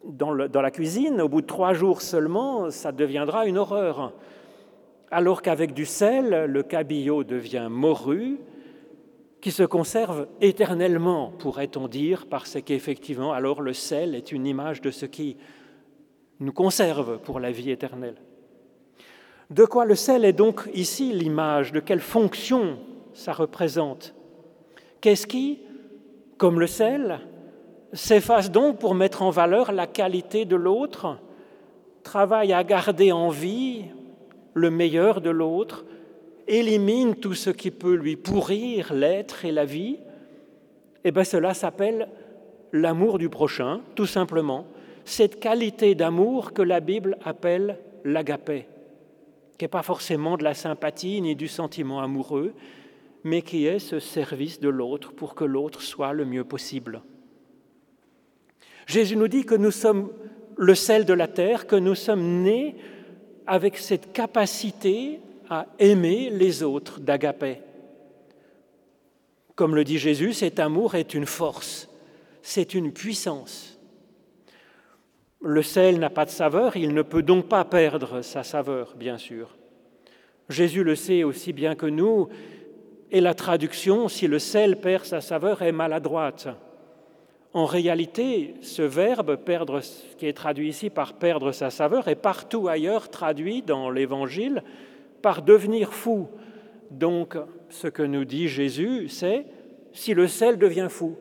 dans, 0.05 0.47
dans 0.47 0.61
la 0.61 0.71
cuisine, 0.71 1.19
au 1.19 1.27
bout 1.27 1.41
de 1.41 1.47
trois 1.47 1.73
jours 1.73 2.01
seulement, 2.01 2.69
ça 2.69 2.93
deviendra 2.93 3.45
une 3.45 3.57
horreur. 3.57 4.13
Alors 5.11 5.41
qu'avec 5.41 5.73
du 5.73 5.85
sel, 5.85 6.45
le 6.45 6.63
cabillaud 6.63 7.25
devient 7.25 7.67
morru, 7.69 8.39
qui 9.43 9.51
se 9.51 9.63
conserve 9.63 10.27
éternellement, 10.39 11.33
pourrait-on 11.37 11.89
dire, 11.89 12.27
parce 12.29 12.61
qu'effectivement, 12.61 13.33
alors 13.33 13.61
le 13.61 13.73
sel 13.73 14.15
est 14.15 14.31
une 14.31 14.47
image 14.47 14.79
de 14.79 14.89
ce 14.89 15.05
qui 15.05 15.35
nous 16.39 16.53
conserve 16.53 17.19
pour 17.19 17.41
la 17.41 17.51
vie 17.51 17.69
éternelle. 17.69 18.15
De 19.49 19.65
quoi 19.65 19.83
le 19.83 19.95
sel 19.95 20.23
est 20.23 20.31
donc 20.31 20.69
ici 20.73 21.11
l'image 21.11 21.73
De 21.73 21.81
quelle 21.81 21.99
fonction 21.99 22.77
ça 23.13 23.33
représente 23.33 24.15
Qu'est-ce 25.01 25.27
qui, 25.27 25.59
comme 26.37 26.61
le 26.61 26.67
sel, 26.67 27.19
s'efface 27.91 28.49
donc 28.49 28.79
pour 28.79 28.95
mettre 28.95 29.23
en 29.23 29.29
valeur 29.29 29.73
la 29.73 29.87
qualité 29.87 30.45
de 30.45 30.55
l'autre, 30.55 31.17
travaille 32.03 32.53
à 32.53 32.63
garder 32.63 33.11
en 33.11 33.27
vie 33.27 33.87
le 34.53 34.71
meilleur 34.71 35.19
de 35.19 35.31
l'autre, 35.31 35.83
élimine 36.47 37.15
tout 37.15 37.33
ce 37.33 37.49
qui 37.49 37.71
peut 37.71 37.95
lui 37.95 38.15
pourrir 38.15 38.93
l'être 38.93 39.45
et 39.45 39.51
la 39.51 39.65
vie, 39.65 39.97
eh 41.03 41.11
bien 41.11 41.23
cela 41.23 41.53
s'appelle 41.53 42.07
l'amour 42.71 43.17
du 43.17 43.29
prochain, 43.29 43.81
tout 43.95 44.05
simplement. 44.05 44.65
Cette 45.05 45.39
qualité 45.39 45.95
d'amour 45.95 46.53
que 46.53 46.61
la 46.61 46.79
Bible 46.79 47.17
appelle 47.23 47.77
l'agapé, 48.03 48.67
qui 49.57 49.65
n'est 49.65 49.69
pas 49.69 49.83
forcément 49.83 50.37
de 50.37 50.43
la 50.43 50.53
sympathie 50.53 51.21
ni 51.21 51.35
du 51.35 51.47
sentiment 51.47 52.01
amoureux, 52.01 52.53
mais 53.23 53.41
qui 53.41 53.65
est 53.65 53.79
ce 53.79 53.99
service 53.99 54.59
de 54.59 54.69
l'autre 54.69 55.13
pour 55.13 55.35
que 55.35 55.45
l'autre 55.45 55.81
soit 55.81 56.13
le 56.13 56.25
mieux 56.25 56.43
possible. 56.43 57.01
Jésus 58.85 59.15
nous 59.15 59.29
dit 59.29 59.45
que 59.45 59.55
nous 59.55 59.71
sommes 59.71 60.09
le 60.57 60.75
sel 60.75 61.05
de 61.05 61.13
la 61.13 61.27
terre, 61.27 61.67
que 61.67 61.75
nous 61.75 61.95
sommes 61.95 62.43
nés 62.43 62.75
avec 63.47 63.77
cette 63.77 64.11
capacité 64.13 65.19
à 65.53 65.67
aimer 65.77 66.31
les 66.31 66.63
autres 66.63 66.99
d'agapé. 66.99 67.59
Comme 69.53 69.75
le 69.75 69.83
dit 69.83 69.99
Jésus, 69.99 70.33
cet 70.33 70.59
amour 70.59 70.95
est 70.95 71.13
une 71.13 71.27
force, 71.27 71.89
c'est 72.41 72.73
une 72.73 72.91
puissance. 72.91 73.79
Le 75.41 75.61
sel 75.61 75.99
n'a 75.99 76.09
pas 76.09 76.25
de 76.25 76.31
saveur, 76.31 76.75
il 76.75 76.95
ne 76.95 77.03
peut 77.03 77.21
donc 77.21 77.49
pas 77.49 77.65
perdre 77.65 78.21
sa 78.21 78.41
saveur, 78.41 78.95
bien 78.95 79.19
sûr. 79.19 79.55
Jésus 80.49 80.83
le 80.83 80.95
sait 80.95 81.23
aussi 81.23 81.53
bien 81.53 81.75
que 81.75 81.85
nous, 81.85 82.29
et 83.11 83.21
la 83.21 83.35
traduction, 83.35 84.07
si 84.07 84.25
le 84.25 84.39
sel 84.39 84.81
perd 84.81 85.05
sa 85.05 85.21
saveur, 85.21 85.61
est 85.61 85.71
maladroite. 85.71 86.47
En 87.53 87.65
réalité, 87.65 88.55
ce 88.61 88.81
verbe, 88.81 89.35
perdre, 89.35 89.81
qui 90.17 90.25
est 90.25 90.33
traduit 90.33 90.69
ici 90.69 90.89
par 90.89 91.13
perdre 91.13 91.51
sa 91.51 91.69
saveur, 91.69 92.07
est 92.07 92.15
partout 92.15 92.67
ailleurs 92.67 93.09
traduit 93.09 93.61
dans 93.61 93.91
l'Évangile 93.91 94.63
par 95.23 95.41
devenir 95.41 95.93
fou. 95.93 96.27
Donc, 96.91 97.35
ce 97.69 97.87
que 97.87 98.03
nous 98.03 98.25
dit 98.25 98.47
Jésus, 98.47 99.07
c'est 99.09 99.47
si 99.93 100.13
le 100.13 100.27
sel 100.27 100.59
devient 100.59 100.89
fou. 100.89 101.15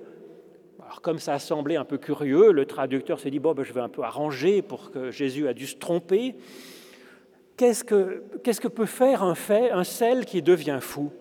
Alors, 0.84 1.00
comme 1.00 1.18
ça 1.18 1.34
a 1.34 1.38
semblé 1.38 1.76
un 1.76 1.84
peu 1.84 1.96
curieux, 1.96 2.52
le 2.52 2.66
traducteur 2.66 3.20
s'est 3.20 3.30
dit 3.30 3.38
bon, 3.38 3.54
ben, 3.54 3.62
je 3.62 3.72
vais 3.72 3.80
un 3.80 3.88
peu 3.88 4.02
arranger 4.02 4.60
pour 4.60 4.90
que 4.90 5.10
Jésus 5.10 5.48
a 5.48 5.54
dû 5.54 5.66
se 5.66 5.76
tromper. 5.76 6.34
Qu'est-ce 7.56 7.84
que, 7.84 8.68
peut 8.68 8.86
faire 8.86 9.22
un 9.22 9.84
sel 9.84 10.26
qui 10.26 10.42
devient 10.42 10.80
fou? 10.80 11.12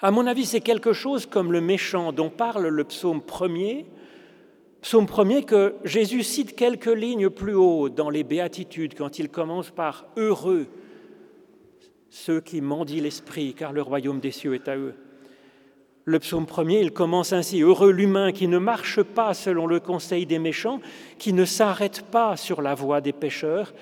À 0.00 0.10
mon 0.10 0.26
avis, 0.26 0.44
c'est 0.44 0.60
quelque 0.60 0.92
chose 0.92 1.26
comme 1.26 1.52
le 1.52 1.60
méchant 1.60 2.10
dont 2.10 2.30
parle 2.30 2.66
le 2.66 2.84
psaume 2.84 3.22
premier. 3.22 3.86
Psaume 4.80 5.06
premier 5.06 5.44
que 5.44 5.76
Jésus 5.84 6.24
cite 6.24 6.56
quelques 6.56 6.86
lignes 6.86 7.30
plus 7.30 7.54
haut 7.54 7.88
dans 7.88 8.10
les 8.10 8.24
béatitudes 8.24 8.94
quand 8.98 9.20
il 9.20 9.28
commence 9.28 9.70
par 9.70 10.06
heureux 10.16 10.66
ceux 12.12 12.42
qui 12.42 12.60
mendient 12.60 13.00
l'esprit, 13.00 13.54
car 13.54 13.72
le 13.72 13.80
royaume 13.80 14.20
des 14.20 14.32
cieux 14.32 14.54
est 14.54 14.68
à 14.68 14.76
eux. 14.76 14.94
Le 16.04 16.18
psaume 16.18 16.44
premier, 16.44 16.82
il 16.82 16.92
commence 16.92 17.32
ainsi 17.32 17.62
Heureux 17.62 17.90
l'humain 17.90 18.32
qui 18.32 18.48
ne 18.48 18.58
marche 18.58 19.02
pas 19.02 19.32
selon 19.32 19.66
le 19.66 19.80
conseil 19.80 20.26
des 20.26 20.38
méchants, 20.38 20.80
qui 21.18 21.32
ne 21.32 21.46
s'arrête 21.46 22.02
pas 22.02 22.36
sur 22.36 22.60
la 22.60 22.74
voie 22.74 23.00
des 23.00 23.14
pécheurs, 23.14 23.72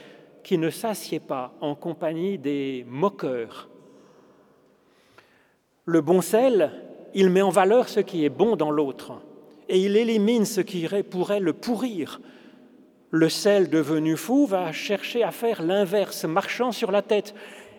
qui 0.44 0.58
ne 0.58 0.70
s'assied 0.70 1.18
pas 1.18 1.52
en 1.60 1.74
compagnie 1.74 2.38
des 2.38 2.86
moqueurs. 2.88 3.68
Le 5.84 6.00
bon 6.00 6.20
sel, 6.20 6.70
il 7.14 7.30
met 7.30 7.42
en 7.42 7.50
valeur 7.50 7.88
ce 7.88 7.98
qui 7.98 8.24
est 8.24 8.30
bon 8.30 8.54
dans 8.54 8.70
l'autre 8.70 9.14
et 9.68 9.80
il 9.80 9.96
élimine 9.96 10.44
ce 10.44 10.60
qui 10.60 10.86
pourrait 11.10 11.40
le 11.40 11.52
pourrir. 11.52 12.20
Le 13.10 13.28
sel 13.28 13.70
devenu 13.70 14.16
fou 14.16 14.46
va 14.46 14.70
chercher 14.70 15.24
à 15.24 15.32
faire 15.32 15.62
l'inverse, 15.62 16.24
marchant 16.24 16.70
sur 16.70 16.92
la 16.92 17.02
tête 17.02 17.34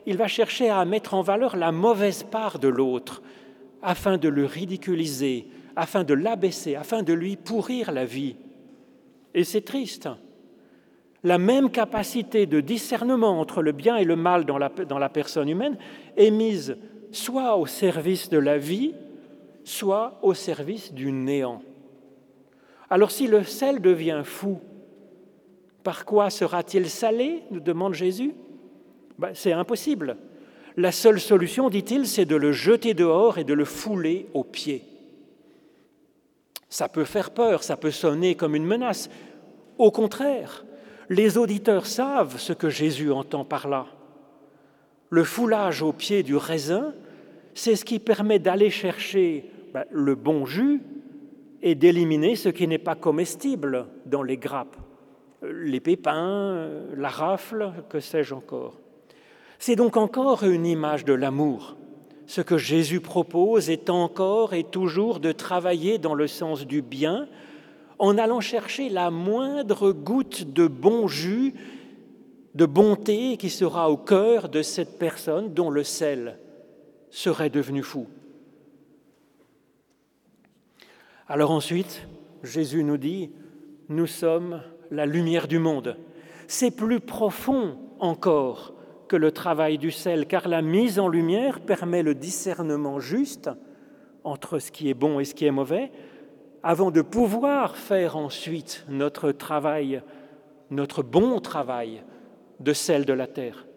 il 0.05 0.17
va 0.17 0.27
chercher 0.27 0.69
à 0.69 0.83
mettre 0.85 1.13
en 1.13 1.21
valeur 1.21 1.55
la 1.55 1.71
mauvaise 1.71 2.23
part 2.23 2.59
de 2.59 2.67
l'autre, 2.67 3.21
afin 3.81 4.17
de 4.17 4.29
le 4.29 4.45
ridiculiser, 4.45 5.47
afin 5.75 6.03
de 6.03 6.13
l'abaisser, 6.13 6.75
afin 6.75 7.03
de 7.03 7.13
lui 7.13 7.35
pourrir 7.35 7.91
la 7.91 8.05
vie. 8.05 8.35
Et 9.33 9.43
c'est 9.43 9.61
triste. 9.61 10.09
La 11.23 11.37
même 11.37 11.69
capacité 11.69 12.45
de 12.45 12.61
discernement 12.61 13.39
entre 13.39 13.61
le 13.61 13.71
bien 13.71 13.97
et 13.97 14.05
le 14.05 14.15
mal 14.15 14.45
dans 14.45 14.57
la, 14.57 14.69
dans 14.69 14.97
la 14.99 15.09
personne 15.09 15.49
humaine 15.49 15.77
est 16.17 16.31
mise 16.31 16.77
soit 17.11 17.57
au 17.57 17.65
service 17.65 18.29
de 18.29 18.37
la 18.37 18.57
vie, 18.57 18.93
soit 19.63 20.17
au 20.21 20.33
service 20.33 20.93
du 20.93 21.11
néant. 21.11 21.61
Alors 22.89 23.11
si 23.11 23.27
le 23.27 23.43
sel 23.43 23.81
devient 23.81 24.21
fou, 24.23 24.59
par 25.83 26.05
quoi 26.05 26.29
sera-t-il 26.29 26.89
salé? 26.89 27.43
nous 27.51 27.59
demande 27.59 27.93
Jésus. 27.93 28.33
Ben, 29.21 29.33
c'est 29.35 29.53
impossible. 29.53 30.17
La 30.77 30.91
seule 30.91 31.19
solution, 31.19 31.69
dit-il, 31.69 32.07
c'est 32.07 32.25
de 32.25 32.35
le 32.35 32.51
jeter 32.51 32.95
dehors 32.95 33.37
et 33.37 33.43
de 33.43 33.53
le 33.53 33.65
fouler 33.65 34.25
aux 34.33 34.43
pieds. 34.43 34.83
Ça 36.69 36.89
peut 36.89 37.03
faire 37.03 37.29
peur, 37.29 37.61
ça 37.61 37.77
peut 37.77 37.91
sonner 37.91 38.33
comme 38.33 38.55
une 38.55 38.65
menace. 38.65 39.11
Au 39.77 39.91
contraire, 39.91 40.65
les 41.07 41.37
auditeurs 41.37 41.85
savent 41.85 42.39
ce 42.39 42.51
que 42.51 42.71
Jésus 42.71 43.11
entend 43.11 43.45
par 43.45 43.67
là. 43.67 43.85
Le 45.11 45.23
foulage 45.23 45.83
aux 45.83 45.93
pieds 45.93 46.23
du 46.23 46.35
raisin, 46.35 46.95
c'est 47.53 47.75
ce 47.75 47.85
qui 47.85 47.99
permet 47.99 48.39
d'aller 48.39 48.71
chercher 48.71 49.51
ben, 49.71 49.85
le 49.91 50.15
bon 50.15 50.47
jus 50.47 50.81
et 51.61 51.75
d'éliminer 51.75 52.35
ce 52.35 52.49
qui 52.49 52.67
n'est 52.67 52.79
pas 52.79 52.95
comestible 52.95 53.85
dans 54.07 54.23
les 54.23 54.37
grappes, 54.37 54.77
les 55.43 55.79
pépins, 55.79 56.69
la 56.97 57.09
rafle, 57.09 57.71
que 57.87 57.99
sais-je 57.99 58.33
encore. 58.33 58.80
C'est 59.63 59.75
donc 59.75 59.95
encore 59.95 60.41
une 60.41 60.65
image 60.65 61.05
de 61.05 61.13
l'amour. 61.13 61.77
Ce 62.25 62.41
que 62.41 62.57
Jésus 62.57 62.99
propose 62.99 63.69
est 63.69 63.91
encore 63.91 64.55
et 64.55 64.63
toujours 64.63 65.19
de 65.19 65.31
travailler 65.31 65.99
dans 65.99 66.15
le 66.15 66.25
sens 66.25 66.65
du 66.65 66.81
bien 66.81 67.27
en 67.99 68.17
allant 68.17 68.39
chercher 68.39 68.89
la 68.89 69.11
moindre 69.11 69.91
goutte 69.91 70.51
de 70.51 70.65
bon 70.65 71.07
jus, 71.07 71.53
de 72.55 72.65
bonté 72.65 73.37
qui 73.37 73.51
sera 73.51 73.91
au 73.91 73.97
cœur 73.97 74.49
de 74.49 74.63
cette 74.63 74.97
personne 74.97 75.53
dont 75.53 75.69
le 75.69 75.83
sel 75.83 76.39
serait 77.11 77.51
devenu 77.51 77.83
fou. 77.83 78.07
Alors 81.27 81.51
ensuite, 81.51 82.07
Jésus 82.41 82.83
nous 82.83 82.97
dit, 82.97 83.29
nous 83.89 84.07
sommes 84.07 84.63
la 84.89 85.05
lumière 85.05 85.47
du 85.47 85.59
monde. 85.59 85.97
C'est 86.47 86.71
plus 86.71 86.99
profond 86.99 87.77
encore 87.99 88.73
que 89.11 89.17
le 89.17 89.33
travail 89.33 89.77
du 89.77 89.91
sel, 89.91 90.25
car 90.25 90.47
la 90.47 90.61
mise 90.61 90.97
en 90.97 91.09
lumière 91.09 91.59
permet 91.59 92.01
le 92.01 92.15
discernement 92.15 93.01
juste 93.01 93.49
entre 94.23 94.57
ce 94.57 94.71
qui 94.71 94.89
est 94.89 94.93
bon 94.93 95.19
et 95.19 95.25
ce 95.25 95.35
qui 95.35 95.45
est 95.45 95.51
mauvais, 95.51 95.91
avant 96.63 96.91
de 96.91 97.01
pouvoir 97.01 97.75
faire 97.75 98.15
ensuite 98.15 98.85
notre 98.87 99.33
travail, 99.33 100.01
notre 100.69 101.03
bon 101.03 101.41
travail 101.41 102.03
de 102.61 102.71
celle 102.71 103.03
de 103.03 103.11
la 103.11 103.27
terre. 103.27 103.67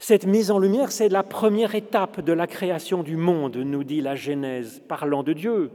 Cette 0.00 0.26
mise 0.26 0.50
en 0.50 0.58
lumière, 0.58 0.92
c'est 0.92 1.08
la 1.08 1.22
première 1.22 1.74
étape 1.74 2.20
de 2.20 2.34
la 2.34 2.46
création 2.46 3.02
du 3.02 3.16
monde, 3.16 3.56
nous 3.56 3.84
dit 3.84 4.02
la 4.02 4.16
Genèse, 4.16 4.82
parlant 4.86 5.22
de 5.22 5.32
Dieu, 5.32 5.70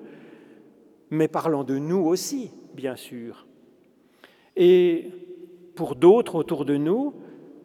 mais 1.10 1.28
parlant 1.28 1.64
de 1.64 1.80
nous 1.80 2.06
aussi, 2.06 2.52
bien 2.76 2.96
sûr. 2.96 3.48
Et 4.56 5.10
pour 5.74 5.96
d'autres 5.96 6.36
autour 6.36 6.64
de 6.64 6.78
nous 6.78 7.16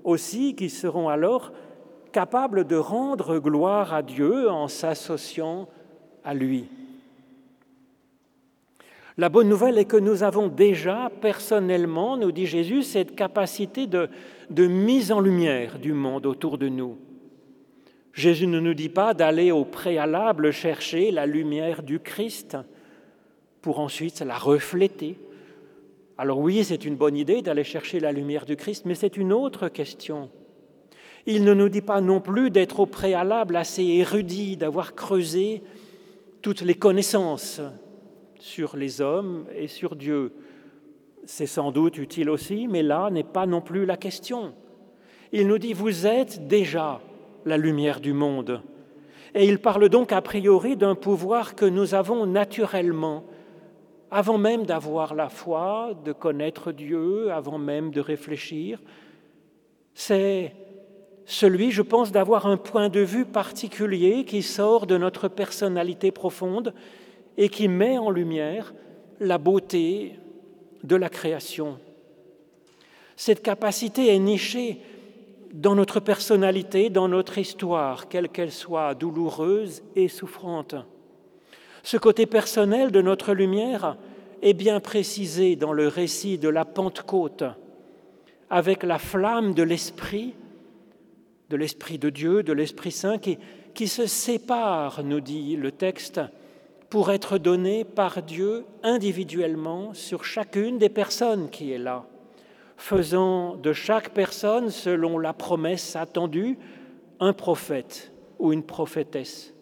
aussi, 0.08 0.54
qui 0.54 0.70
seront 0.70 1.08
alors 1.08 1.52
capables 2.12 2.66
de 2.66 2.76
rendre 2.76 3.38
gloire 3.38 3.94
à 3.94 4.02
Dieu 4.02 4.50
en 4.50 4.68
s'associant 4.68 5.68
à 6.24 6.34
lui. 6.34 6.68
La 9.18 9.28
bonne 9.28 9.48
nouvelle 9.48 9.78
est 9.78 9.84
que 9.84 9.96
nous 9.96 10.22
avons 10.22 10.46
déjà 10.46 11.10
personnellement, 11.20 12.16
nous 12.16 12.30
dit 12.30 12.46
Jésus, 12.46 12.84
cette 12.84 13.16
capacité 13.16 13.88
de, 13.88 14.08
mise 14.66 15.10
en 15.10 15.18
lumière 15.18 15.80
du 15.80 15.92
monde 15.92 16.24
autour 16.24 16.56
de 16.56 16.68
nous. 16.68 16.96
Jésus 18.12 18.46
ne 18.46 18.60
nous 18.60 18.74
dit 18.74 18.88
pas 18.88 19.14
d'aller 19.14 19.50
au 19.50 19.64
préalable 19.64 20.52
chercher 20.52 21.10
la 21.10 21.26
lumière 21.26 21.82
du 21.82 21.98
Christ 21.98 22.56
pour 23.60 23.80
ensuite 23.80 24.20
la 24.20 24.38
refléter. 24.38 25.18
Alors 26.20 26.40
oui, 26.40 26.64
c'est 26.64 26.84
une 26.84 26.96
bonne 26.96 27.16
idée 27.16 27.42
d'aller 27.42 27.62
chercher 27.62 28.00
la 28.00 28.10
lumière 28.10 28.44
du 28.44 28.56
Christ, 28.56 28.84
mais 28.86 28.96
c'est 28.96 29.16
une 29.16 29.32
autre 29.32 29.68
question. 29.68 30.30
Il 31.26 31.44
ne 31.44 31.54
nous 31.54 31.68
dit 31.68 31.80
pas 31.80 32.00
non 32.00 32.20
plus 32.20 32.50
d'être 32.50 32.80
au 32.80 32.86
préalable 32.86 33.54
assez 33.54 33.84
érudit, 33.84 34.56
d'avoir 34.56 34.96
creusé 34.96 35.62
toutes 36.42 36.62
les 36.62 36.74
connaissances 36.74 37.60
sur 38.40 38.76
les 38.76 39.00
hommes 39.00 39.46
et 39.54 39.68
sur 39.68 39.94
Dieu. 39.94 40.32
C'est 41.24 41.46
sans 41.46 41.70
doute 41.70 41.98
utile 41.98 42.30
aussi, 42.30 42.66
mais 42.66 42.82
là 42.82 43.10
n'est 43.10 43.22
pas 43.22 43.46
non 43.46 43.60
plus 43.60 43.86
la 43.86 43.96
question. 43.96 44.54
Il 45.30 45.46
nous 45.46 45.58
dit, 45.58 45.72
vous 45.72 46.04
êtes 46.04 46.48
déjà 46.48 47.00
la 47.44 47.56
lumière 47.56 48.00
du 48.00 48.12
monde. 48.12 48.62
Et 49.36 49.46
il 49.46 49.60
parle 49.60 49.88
donc 49.88 50.10
a 50.10 50.22
priori 50.22 50.76
d'un 50.76 50.96
pouvoir 50.96 51.54
que 51.54 51.66
nous 51.66 51.94
avons 51.94 52.26
naturellement, 52.26 53.24
avant 54.10 54.38
même 54.38 54.64
d'avoir 54.64 55.14
la 55.14 55.28
foi, 55.28 55.92
de 56.04 56.12
connaître 56.12 56.72
Dieu, 56.72 57.30
avant 57.32 57.58
même 57.58 57.90
de 57.90 58.00
réfléchir. 58.00 58.80
C'est 59.94 60.54
celui, 61.26 61.70
je 61.70 61.82
pense, 61.82 62.10
d'avoir 62.10 62.46
un 62.46 62.56
point 62.56 62.88
de 62.88 63.00
vue 63.00 63.26
particulier 63.26 64.24
qui 64.24 64.42
sort 64.42 64.86
de 64.86 64.96
notre 64.96 65.28
personnalité 65.28 66.10
profonde 66.10 66.72
et 67.36 67.48
qui 67.48 67.68
met 67.68 67.98
en 67.98 68.10
lumière 68.10 68.72
la 69.20 69.36
beauté 69.36 70.18
de 70.84 70.96
la 70.96 71.08
création. 71.08 71.78
Cette 73.16 73.42
capacité 73.42 74.14
est 74.14 74.18
nichée 74.18 74.80
dans 75.52 75.74
notre 75.74 76.00
personnalité, 76.00 76.88
dans 76.88 77.08
notre 77.08 77.38
histoire, 77.38 78.08
quelle 78.08 78.28
qu'elle 78.28 78.52
soit, 78.52 78.94
douloureuse 78.94 79.82
et 79.96 80.08
souffrante. 80.08 80.76
Ce 81.88 81.96
côté 81.96 82.26
personnel 82.26 82.90
de 82.90 83.00
notre 83.00 83.32
lumière 83.32 83.96
est 84.42 84.52
bien 84.52 84.78
précisé 84.78 85.56
dans 85.56 85.72
le 85.72 85.88
récit 85.88 86.36
de 86.36 86.50
la 86.50 86.66
Pentecôte, 86.66 87.44
avec 88.50 88.82
la 88.82 88.98
flamme 88.98 89.54
de 89.54 89.62
l'Esprit, 89.62 90.34
de 91.48 91.56
l'Esprit 91.56 91.96
de 91.96 92.10
Dieu, 92.10 92.42
de 92.42 92.52
l'Esprit 92.52 92.90
Saint, 92.90 93.16
qui, 93.16 93.88
se 93.88 94.06
sépare, 94.06 95.02
nous 95.02 95.20
dit 95.20 95.56
le 95.56 95.72
texte, 95.72 96.20
pour 96.90 97.10
être 97.10 97.38
donné 97.38 97.84
par 97.84 98.22
Dieu 98.22 98.66
individuellement 98.82 99.94
sur 99.94 100.24
chacune 100.24 100.76
des 100.76 100.90
personnes 100.90 101.48
qui 101.48 101.72
est 101.72 101.78
là, 101.78 102.04
faisant 102.76 103.56
de 103.56 103.72
chaque 103.72 104.10
personne, 104.10 104.68
selon 104.68 105.18
la 105.18 105.32
promesse 105.32 105.96
attendue, 105.96 106.58
un 107.18 107.32
prophète 107.32 108.12
ou 108.38 108.52
une 108.52 108.62
prophétesse. 108.62 109.54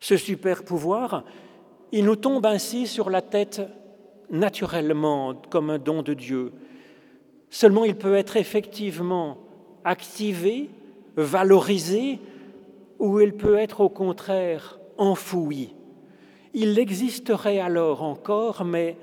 Ce 0.00 0.16
super 0.16 0.64
pouvoir, 0.64 1.24
il 1.92 2.04
nous 2.04 2.16
tombe 2.16 2.46
ainsi 2.46 2.86
sur 2.86 3.10
la 3.10 3.22
tête 3.22 3.62
naturellement 4.30 5.34
comme 5.50 5.70
un 5.70 5.78
don 5.78 6.02
de 6.02 6.14
Dieu. 6.14 6.52
Seulement 7.50 7.84
il 7.84 7.96
peut 7.96 8.14
être 8.14 8.36
effectivement 8.36 9.38
activé, 9.84 10.68
valorisé, 11.16 12.18
ou 12.98 13.20
il 13.20 13.32
peut 13.32 13.56
être 13.56 13.80
au 13.80 13.88
contraire 13.88 14.78
enfoui. 14.98 15.74
Il 16.52 16.78
existerait 16.78 17.60
alors 17.60 18.02
encore, 18.02 18.64
mais 18.64 18.96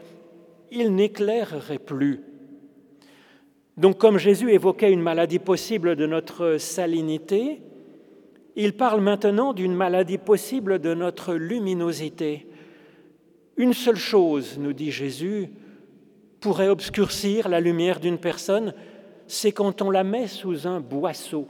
il 0.71 0.93
n'éclairerait 0.93 1.79
plus. 1.79 2.21
Donc 3.77 3.97
comme 3.97 4.17
Jésus 4.17 4.51
évoquait 4.51 4.91
une 4.91 5.01
maladie 5.01 5.39
possible 5.39 5.95
de 5.95 6.05
notre 6.05 6.58
salinité, 6.58 7.62
il 8.55 8.73
parle 8.73 9.01
maintenant 9.01 9.53
d'une 9.53 9.75
maladie 9.75 10.17
possible 10.17 10.79
de 10.79 10.93
notre 10.93 11.33
luminosité. 11.33 12.47
Une 13.57 13.73
seule 13.73 13.97
chose, 13.97 14.57
nous 14.57 14.73
dit 14.73 14.91
Jésus, 14.91 15.49
pourrait 16.39 16.69
obscurcir 16.69 17.49
la 17.49 17.59
lumière 17.59 17.99
d'une 17.99 18.17
personne, 18.17 18.73
c'est 19.27 19.51
quand 19.51 19.81
on 19.81 19.89
la 19.89 20.03
met 20.03 20.27
sous 20.27 20.67
un 20.67 20.79
boisseau. 20.79 21.47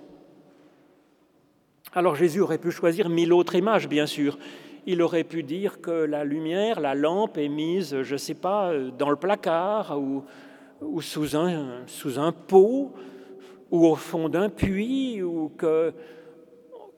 Alors 1.93 2.15
Jésus 2.15 2.41
aurait 2.41 2.57
pu 2.57 2.71
choisir 2.71 3.09
mille 3.09 3.33
autres 3.33 3.55
images, 3.55 3.87
bien 3.87 4.05
sûr. 4.05 4.37
Il 4.85 5.01
aurait 5.01 5.23
pu 5.23 5.43
dire 5.43 5.81
que 5.81 5.91
la 5.91 6.23
lumière, 6.23 6.79
la 6.79 6.93
lampe 6.93 7.37
est 7.37 7.49
mise, 7.49 8.01
je 8.03 8.13
ne 8.13 8.17
sais 8.17 8.33
pas, 8.35 8.71
dans 8.97 9.09
le 9.09 9.15
placard 9.15 9.99
ou, 9.99 11.01
sous, 11.01 11.35
un, 11.35 11.83
sous 11.87 12.19
un 12.19 12.31
pot 12.31 12.93
ou 13.71 13.85
au 13.85 13.95
fond 13.95 14.29
d'un 14.29 14.49
puits 14.49 15.23
ou 15.23 15.51
que 15.57 15.93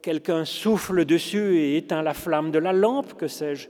quelqu'un 0.02 0.44
souffle 0.44 1.04
dessus 1.04 1.58
et 1.58 1.76
éteint 1.76 2.02
la 2.02 2.14
flamme 2.14 2.50
de 2.50 2.58
la 2.58 2.72
lampe, 2.72 3.14
que 3.14 3.28
sais-je. 3.28 3.68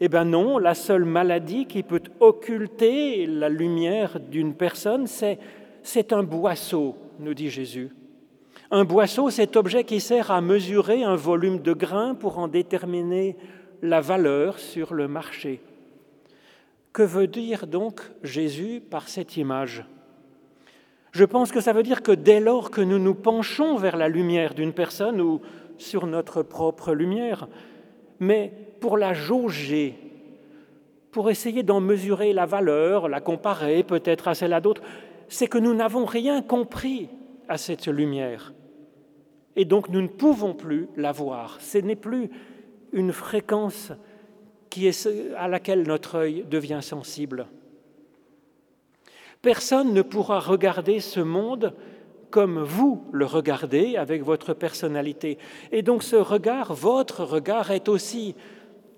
Eh 0.00 0.08
bien 0.08 0.24
non, 0.24 0.58
la 0.58 0.74
seule 0.74 1.04
maladie 1.04 1.66
qui 1.66 1.82
peut 1.82 2.02
occulter 2.20 3.26
la 3.26 3.48
lumière 3.48 4.20
d'une 4.20 4.54
personne, 4.54 5.06
c'est 5.06 6.12
un 6.12 6.22
boisseau, 6.22 6.96
nous 7.18 7.32
dit 7.32 7.48
Jésus. 7.48 7.90
Un 8.70 8.84
boisseau, 8.84 9.30
c'est 9.30 9.56
objet 9.56 9.84
qui 9.84 10.00
sert 10.00 10.30
à 10.30 10.40
mesurer 10.40 11.04
un 11.04 11.16
volume 11.16 11.60
de 11.60 11.72
grains 11.72 12.14
pour 12.14 12.38
en 12.38 12.48
déterminer 12.48 13.36
la 13.80 14.00
valeur 14.00 14.58
sur 14.58 14.92
le 14.92 15.08
marché. 15.08 15.60
Que 16.92 17.02
veut 17.02 17.28
dire 17.28 17.66
donc 17.66 18.00
Jésus 18.22 18.80
par 18.80 19.08
cette 19.08 19.36
image? 19.36 19.84
Je 21.16 21.24
pense 21.24 21.50
que 21.50 21.62
ça 21.62 21.72
veut 21.72 21.82
dire 21.82 22.02
que 22.02 22.12
dès 22.12 22.40
lors 22.40 22.70
que 22.70 22.82
nous 22.82 22.98
nous 22.98 23.14
penchons 23.14 23.76
vers 23.76 23.96
la 23.96 24.06
lumière 24.06 24.52
d'une 24.52 24.74
personne 24.74 25.18
ou 25.18 25.40
sur 25.78 26.06
notre 26.06 26.42
propre 26.42 26.92
lumière, 26.92 27.48
mais 28.20 28.52
pour 28.80 28.98
la 28.98 29.14
jauger, 29.14 29.94
pour 31.12 31.30
essayer 31.30 31.62
d'en 31.62 31.80
mesurer 31.80 32.34
la 32.34 32.44
valeur, 32.44 33.08
la 33.08 33.22
comparer 33.22 33.82
peut-être 33.82 34.28
à 34.28 34.34
celle 34.34 34.60
d'autres, 34.60 34.82
c'est 35.26 35.46
que 35.46 35.56
nous 35.56 35.72
n'avons 35.72 36.04
rien 36.04 36.42
compris 36.42 37.08
à 37.48 37.56
cette 37.56 37.86
lumière. 37.86 38.52
Et 39.56 39.64
donc 39.64 39.88
nous 39.88 40.02
ne 40.02 40.08
pouvons 40.08 40.52
plus 40.52 40.86
la 40.98 41.12
voir. 41.12 41.56
Ce 41.62 41.78
n'est 41.78 41.96
plus 41.96 42.28
une 42.92 43.14
fréquence 43.14 43.90
à 45.38 45.48
laquelle 45.48 45.84
notre 45.84 46.16
œil 46.16 46.44
devient 46.50 46.80
sensible. 46.82 47.46
Personne 49.46 49.94
ne 49.94 50.02
pourra 50.02 50.40
regarder 50.40 50.98
ce 50.98 51.20
monde 51.20 51.72
comme 52.30 52.64
vous 52.64 53.04
le 53.12 53.26
regardez 53.26 53.94
avec 53.94 54.24
votre 54.24 54.54
personnalité. 54.54 55.38
Et 55.70 55.82
donc 55.82 56.02
ce 56.02 56.16
regard, 56.16 56.74
votre 56.74 57.22
regard, 57.22 57.70
est 57.70 57.88
aussi 57.88 58.34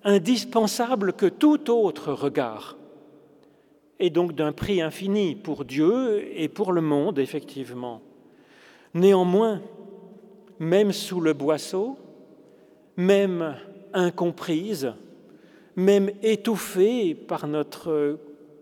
indispensable 0.04 1.12
que 1.12 1.26
tout 1.26 1.70
autre 1.70 2.14
regard. 2.14 2.78
Et 4.00 4.08
donc 4.08 4.34
d'un 4.34 4.52
prix 4.52 4.80
infini 4.80 5.34
pour 5.34 5.66
Dieu 5.66 6.24
et 6.34 6.48
pour 6.48 6.72
le 6.72 6.80
monde, 6.80 7.18
effectivement. 7.18 8.00
Néanmoins, 8.94 9.60
même 10.58 10.92
sous 10.92 11.20
le 11.20 11.34
boisseau, 11.34 11.98
même 12.96 13.54
incomprise, 13.92 14.94
même 15.76 16.10
étouffée 16.22 17.14
par 17.14 17.46
notre 17.46 18.18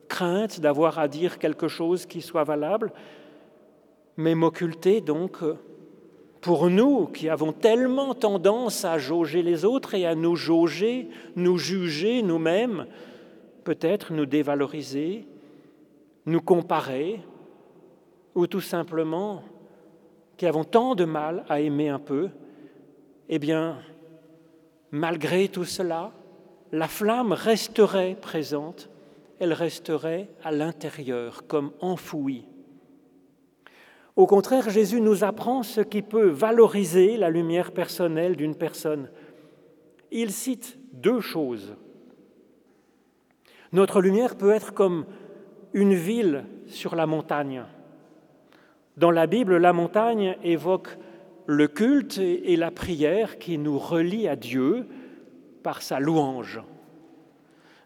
crainte 0.08 0.60
d'avoir 0.60 0.98
à 0.98 1.08
dire 1.08 1.38
quelque 1.38 1.68
chose 1.68 2.06
qui 2.06 2.22
soit 2.22 2.44
valable, 2.44 2.92
même 4.16 4.42
occultée 4.42 5.00
donc 5.00 5.38
pour 6.40 6.70
nous 6.70 7.06
qui 7.06 7.28
avons 7.28 7.52
tellement 7.52 8.14
tendance 8.14 8.84
à 8.84 8.98
jauger 8.98 9.42
les 9.42 9.64
autres 9.64 9.94
et 9.94 10.06
à 10.06 10.14
nous 10.14 10.36
jauger, 10.36 11.08
nous 11.34 11.58
juger 11.58 12.22
nous-mêmes, 12.22 12.86
peut-être 13.64 14.12
nous 14.12 14.26
dévaloriser, 14.26 15.26
nous 16.24 16.40
comparer, 16.40 17.20
ou 18.36 18.46
tout 18.46 18.60
simplement 18.60 19.42
qui 20.36 20.46
avons 20.46 20.64
tant 20.64 20.94
de 20.94 21.04
mal 21.04 21.44
à 21.48 21.60
aimer 21.60 21.88
un 21.88 21.98
peu, 21.98 22.28
eh 23.28 23.38
bien, 23.38 23.78
malgré 24.90 25.48
tout 25.48 25.64
cela, 25.64 26.12
la 26.70 26.86
flamme 26.86 27.32
resterait 27.32 28.16
présente, 28.20 28.88
elle 29.38 29.52
resterait 29.52 30.28
à 30.42 30.52
l'intérieur, 30.52 31.46
comme 31.46 31.72
enfouie. 31.80 32.46
Au 34.16 34.26
contraire, 34.26 34.70
Jésus 34.70 35.00
nous 35.00 35.24
apprend 35.24 35.62
ce 35.62 35.82
qui 35.82 36.00
peut 36.00 36.28
valoriser 36.28 37.18
la 37.18 37.28
lumière 37.28 37.72
personnelle 37.72 38.34
d'une 38.34 38.54
personne. 38.54 39.10
Il 40.10 40.30
cite 40.30 40.78
deux 40.92 41.20
choses. 41.20 41.74
Notre 43.72 44.00
lumière 44.00 44.36
peut 44.36 44.52
être 44.52 44.72
comme 44.72 45.04
une 45.74 45.94
ville 45.94 46.44
sur 46.66 46.96
la 46.96 47.06
montagne. 47.06 47.64
Dans 48.96 49.10
la 49.10 49.26
Bible, 49.26 49.58
la 49.58 49.74
montagne 49.74 50.36
évoque 50.42 50.96
le 51.44 51.68
culte 51.68 52.18
et 52.18 52.56
la 52.56 52.70
prière 52.70 53.38
qui 53.38 53.58
nous 53.58 53.78
relient 53.78 54.28
à 54.28 54.36
Dieu 54.36 54.86
par 55.62 55.82
sa 55.82 56.00
louange. 56.00 56.62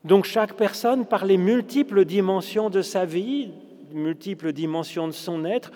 Donc 0.04 0.24
chaque 0.24 0.54
personne, 0.54 1.04
par 1.04 1.24
les 1.24 1.36
multiples 1.36 2.04
dimensions 2.04 2.70
de 2.70 2.82
sa 2.82 3.04
vie, 3.04 3.50
multiples 3.92 4.52
dimensions 4.52 5.06
de 5.06 5.12
son 5.12 5.44
être, 5.44 5.72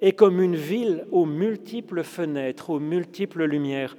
est 0.00 0.12
comme 0.12 0.40
une 0.40 0.56
ville 0.56 1.04
aux 1.10 1.26
multiples 1.26 2.02
fenêtres, 2.02 2.70
aux 2.70 2.80
multiples 2.80 3.44
lumières. 3.44 3.96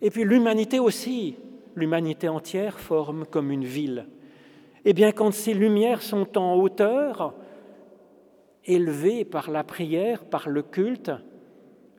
Et 0.00 0.10
puis 0.10 0.24
l'humanité 0.24 0.80
aussi, 0.80 1.36
l'humanité 1.76 2.28
entière 2.28 2.80
forme 2.80 3.24
comme 3.24 3.50
une 3.50 3.64
ville. 3.64 4.06
Eh 4.84 4.92
bien, 4.92 5.12
quand 5.12 5.32
ces 5.32 5.54
lumières 5.54 6.02
sont 6.02 6.36
en 6.36 6.56
hauteur, 6.56 7.34
élevées 8.66 9.24
par 9.24 9.50
la 9.50 9.62
prière, 9.64 10.24
par 10.24 10.48
le 10.48 10.62
culte, 10.62 11.12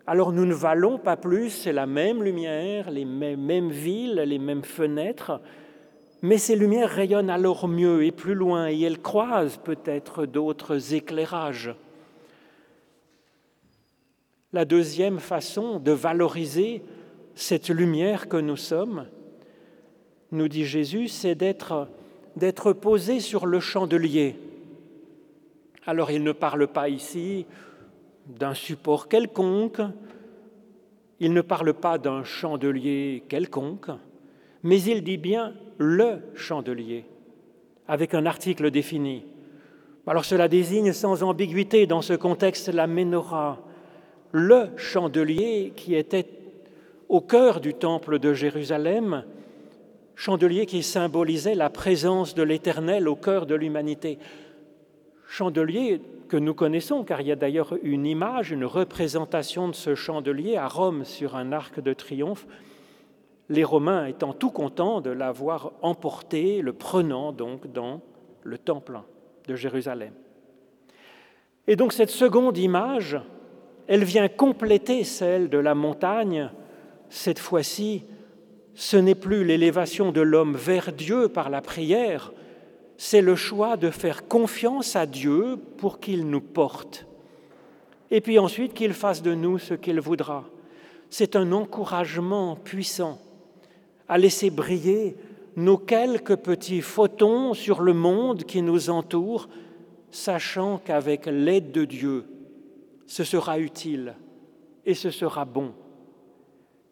alors 0.05 0.31
nous 0.31 0.45
ne 0.45 0.53
valons 0.53 0.99
pas 0.99 1.17
plus, 1.17 1.49
c'est 1.49 1.73
la 1.73 1.87
même 1.87 2.21
lumière, 2.21 2.91
les 2.91 3.05
mêmes 3.05 3.69
villes, 3.69 4.23
les 4.25 4.37
mêmes 4.37 4.63
fenêtres, 4.63 5.41
mais 6.25 6.39
ces 6.39 6.55
lumières 6.55 6.89
rayonnent 6.89 7.29
alors 7.29 7.67
mieux 7.67 8.03
et 8.03 8.11
plus 8.11 8.33
loin, 8.33 8.67
et 8.67 8.81
elles 8.81 8.99
croisent 8.99 9.59
peut-être 9.63 10.25
d'autres 10.25 10.95
éclairages. 10.95 11.75
La 14.51 14.65
deuxième 14.65 15.19
façon 15.19 15.79
de 15.79 15.91
valoriser 15.91 16.81
cette 17.35 17.69
lumière 17.69 18.27
que 18.27 18.37
nous 18.37 18.57
sommes, 18.57 19.05
nous 20.31 20.47
dit 20.47 20.65
Jésus, 20.65 21.09
c'est 21.09 21.35
d'être, 21.35 21.87
posé 22.73 23.19
sur 23.19 23.45
le 23.45 23.59
chandelier. 23.59 24.35
Alors 25.85 26.09
il 26.09 26.23
ne 26.23 26.31
parle 26.31 26.65
pas 26.65 26.89
ici 26.89 27.45
d'un 28.25 28.55
support 28.55 29.09
quelconque, 29.09 29.81
il 31.19 31.33
ne 31.33 31.41
parle 31.41 31.75
pas 31.75 31.99
d'un 31.99 32.23
chandelier 32.23 33.23
quelconque, 33.29 33.91
mais 34.65 34.81
il 34.81 35.03
dit 35.03 35.17
bien 35.17 35.53
le 35.77 36.17
chandelier, 36.33 37.05
avec 37.87 38.15
un 38.15 38.25
article 38.25 38.71
défini. 38.71 39.23
Alors 40.07 40.25
cela 40.25 40.47
désigne 40.47 40.91
sans 40.91 41.21
ambiguïté 41.21 41.85
dans 41.85 42.01
ce 42.01 42.13
contexte 42.13 42.69
la 42.69 42.87
menorah, 42.87 43.59
le 44.31 44.69
chandelier 44.75 45.71
qui 45.75 45.93
était 45.93 46.25
au 47.09 47.21
cœur 47.21 47.61
du 47.61 47.75
temple 47.75 48.17
de 48.17 48.33
Jérusalem, 48.33 49.23
chandelier 50.15 50.65
qui 50.65 50.81
symbolisait 50.81 51.53
la 51.53 51.69
présence 51.69 52.33
de 52.33 52.41
l'Éternel 52.41 53.07
au 53.07 53.15
cœur 53.15 53.45
de 53.45 53.53
l'humanité. 53.53 54.17
Chandelier 55.27 56.01
que 56.27 56.37
nous 56.37 56.55
connaissons, 56.55 57.03
car 57.03 57.21
il 57.21 57.27
y 57.27 57.31
a 57.31 57.35
d'ailleurs 57.35 57.75
une 57.83 58.07
image, 58.07 58.49
une 58.49 58.65
représentation 58.65 59.67
de 59.69 59.75
ce 59.75 59.93
chandelier 59.93 60.57
à 60.57 60.67
Rome 60.67 61.05
sur 61.05 61.35
un 61.35 61.51
arc 61.51 61.79
de 61.79 61.93
triomphe, 61.93 62.47
les 63.49 63.63
Romains 63.63 64.07
étant 64.07 64.33
tout 64.33 64.49
contents 64.49 65.01
de 65.01 65.11
l'avoir 65.11 65.73
emporté, 65.81 66.61
le 66.61 66.73
prenant 66.73 67.31
donc 67.31 67.71
dans 67.71 68.01
le 68.43 68.57
temple 68.57 68.99
de 69.47 69.55
Jérusalem. 69.55 70.13
Et 71.67 71.75
donc 71.75 71.93
cette 71.93 72.09
seconde 72.09 72.57
image, 72.57 73.19
elle 73.87 74.03
vient 74.03 74.27
compléter 74.27 75.03
celle 75.03 75.49
de 75.49 75.57
la 75.57 75.75
montagne. 75.75 76.49
Cette 77.09 77.39
fois-ci, 77.39 78.03
ce 78.73 78.97
n'est 78.97 79.15
plus 79.15 79.45
l'élévation 79.45 80.11
de 80.11 80.21
l'homme 80.21 80.55
vers 80.55 80.91
Dieu 80.91 81.29
par 81.29 81.49
la 81.49 81.61
prière, 81.61 82.31
c'est 82.97 83.21
le 83.21 83.35
choix 83.35 83.77
de 83.77 83.89
faire 83.89 84.27
confiance 84.27 84.95
à 84.95 85.05
Dieu 85.05 85.57
pour 85.77 85.99
qu'il 85.99 86.27
nous 86.27 86.41
porte. 86.41 87.05
Et 88.09 88.21
puis 88.21 88.39
ensuite 88.39 88.73
qu'il 88.73 88.93
fasse 88.93 89.21
de 89.21 89.33
nous 89.33 89.57
ce 89.57 89.73
qu'il 89.73 89.99
voudra. 89.99 90.45
C'est 91.09 91.35
un 91.35 91.51
encouragement 91.51 92.55
puissant 92.55 93.19
à 94.07 94.17
laisser 94.17 94.49
briller 94.49 95.15
nos 95.55 95.77
quelques 95.77 96.35
petits 96.35 96.81
photons 96.81 97.53
sur 97.53 97.81
le 97.81 97.93
monde 97.93 98.43
qui 98.43 98.61
nous 98.61 98.89
entoure, 98.89 99.47
sachant 100.11 100.77
qu'avec 100.77 101.25
l'aide 101.25 101.71
de 101.71 101.85
Dieu, 101.85 102.25
ce 103.07 103.23
sera 103.23 103.59
utile 103.59 104.15
et 104.85 104.93
ce 104.93 105.11
sera 105.11 105.45
bon. 105.45 105.73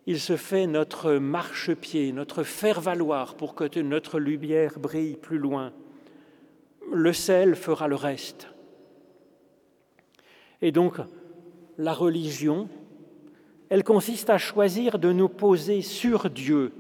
Il 0.06 0.20
se 0.20 0.36
fait 0.36 0.68
notre 0.68 1.14
marchepied, 1.14 2.12
notre 2.12 2.44
faire-valoir 2.44 3.36
pour 3.36 3.56
que 3.56 3.80
notre 3.80 4.20
lumière 4.20 4.80
brille 4.80 5.16
plus 5.16 5.38
loin. 5.38 5.72
Le 6.92 7.14
sel 7.14 7.56
fera 7.56 7.88
le 7.88 7.96
reste. 7.96 8.50
Et 10.62 10.72
donc, 10.72 10.98
la 11.78 11.94
religion, 11.94 12.68
elle 13.70 13.84
consiste 13.84 14.30
à 14.30 14.38
choisir 14.38 15.00
de 15.00 15.12
nous 15.12 15.30
poser 15.30 15.82
sur 15.82 16.30
Dieu, 16.30 16.74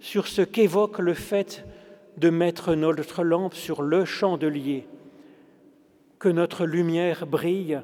sur 0.00 0.26
ce 0.26 0.42
qu'évoque 0.42 0.98
le 0.98 1.14
fait 1.14 1.64
de 2.16 2.30
mettre 2.30 2.74
notre 2.74 3.22
lampe 3.22 3.54
sur 3.54 3.82
le 3.82 4.04
chandelier, 4.04 4.86
que 6.18 6.28
notre 6.28 6.64
lumière 6.64 7.26
brille 7.26 7.80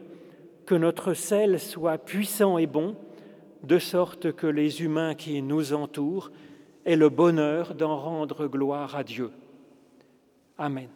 que 0.65 0.75
notre 0.75 1.15
sel 1.15 1.61
soit 1.61 1.99
puissant 1.99 2.59
et 2.59 2.67
bon, 2.67 2.97
de 3.63 3.79
sorte 3.79 4.33
que 4.33 4.47
les 4.47 4.83
humains 4.83 5.15
qui 5.15 5.41
nous 5.43 5.73
entourent 5.73 6.31
aient 6.85 6.97
le 6.97 7.09
bonheur 7.09 7.75
d'en 7.75 7.97
rendre 7.97 8.47
gloire 8.47 8.95
à 8.97 9.05
Dieu. 9.05 9.31
Amen. 10.59 10.89